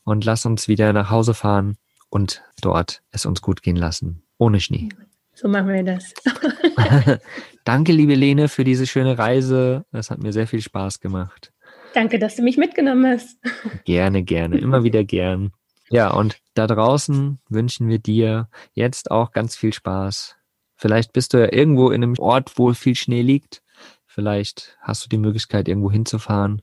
Und 0.05 0.25
lass 0.25 0.47
uns 0.47 0.69
wieder 0.69 0.95
nach 0.95 1.11
Hause 1.11 1.35
fahren 1.35 1.77
und 2.11 2.43
dort 2.61 3.03
es 3.11 3.27
uns 3.27 3.43
gut 3.43 3.63
gehen 3.63 3.77
lassen. 3.77 4.23
Ohne 4.39 4.61
Schnee. 4.61 4.89
So 5.35 5.49
machen 5.49 5.69
wir 5.69 5.85
das. 5.85 6.15
Danke, 7.65 7.93
liebe 7.93 8.15
Lene, 8.15 8.49
für 8.49 8.65
diese 8.65 8.87
schöne 8.87 9.19
Reise. 9.19 9.85
Es 9.93 10.11
hat 10.11 10.19
mir 10.19 10.33
sehr 10.33 10.47
viel 10.47 10.61
Spaß 10.61 11.01
gemacht. 11.01 11.53
Danke, 11.95 12.19
dass 12.19 12.37
du 12.37 12.43
mich 12.43 12.57
mitgenommen 12.57 13.07
hast. 13.07 13.39
Gerne, 13.85 14.23
gerne, 14.23 14.59
immer 14.59 14.83
wieder 14.83 15.05
gern. 15.05 15.53
Ja, 15.91 16.11
und 16.11 16.39
da 16.55 16.67
draußen 16.67 17.39
wünschen 17.49 17.89
wir 17.89 17.99
dir 17.99 18.49
jetzt 18.73 19.11
auch 19.11 19.33
ganz 19.33 19.57
viel 19.57 19.73
Spaß. 19.73 20.37
Vielleicht 20.77 21.13
bist 21.13 21.35
du 21.35 21.39
ja 21.39 21.53
irgendwo 21.53 21.91
in 21.91 22.03
einem 22.03 22.15
Ort, 22.19 22.53
wo 22.57 22.73
viel 22.73 22.95
Schnee 22.95 23.23
liegt. 23.23 23.63
Vielleicht 24.19 24.77
hast 24.81 25.05
du 25.05 25.09
die 25.09 25.17
Möglichkeit, 25.17 25.69
irgendwo 25.69 25.93
hinzufahren. 25.93 26.61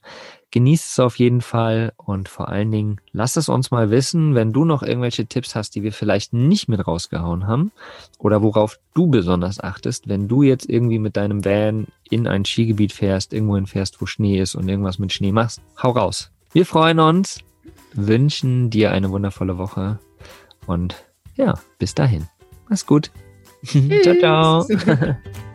Genieß 0.51 0.87
es 0.87 0.99
auf 0.99 1.17
jeden 1.19 1.39
Fall 1.39 1.93
und 1.95 2.27
vor 2.27 2.49
allen 2.49 2.69
Dingen 2.69 2.99
lass 3.13 3.37
es 3.37 3.47
uns 3.47 3.71
mal 3.71 3.91
wissen, 3.91 4.35
wenn 4.35 4.51
du 4.51 4.65
noch 4.65 4.83
irgendwelche 4.83 5.25
Tipps 5.25 5.55
hast, 5.55 5.73
die 5.73 5.81
wir 5.81 5.93
vielleicht 5.93 6.33
nicht 6.33 6.67
mit 6.67 6.85
rausgehauen 6.85 7.47
haben 7.47 7.71
oder 8.19 8.41
worauf 8.41 8.77
du 8.93 9.07
besonders 9.07 9.61
achtest, 9.61 10.09
wenn 10.09 10.27
du 10.27 10.43
jetzt 10.43 10.69
irgendwie 10.69 10.99
mit 10.99 11.15
deinem 11.15 11.45
Van 11.45 11.87
in 12.09 12.27
ein 12.27 12.43
Skigebiet 12.43 12.91
fährst, 12.91 13.31
irgendwohin 13.31 13.67
fährst, 13.67 14.01
wo 14.01 14.05
Schnee 14.05 14.41
ist 14.41 14.55
und 14.55 14.67
irgendwas 14.67 14.99
mit 14.99 15.13
Schnee 15.13 15.31
machst. 15.31 15.61
Hau 15.81 15.91
raus. 15.91 16.31
Wir 16.51 16.65
freuen 16.65 16.99
uns, 16.99 17.39
wünschen 17.93 18.69
dir 18.69 18.91
eine 18.91 19.11
wundervolle 19.11 19.57
Woche 19.57 19.99
und 20.67 21.05
ja, 21.35 21.53
bis 21.79 21.95
dahin. 21.95 22.27
Mach's 22.67 22.85
gut. 22.85 23.11
ciao, 24.03 24.15
ciao. 24.19 24.67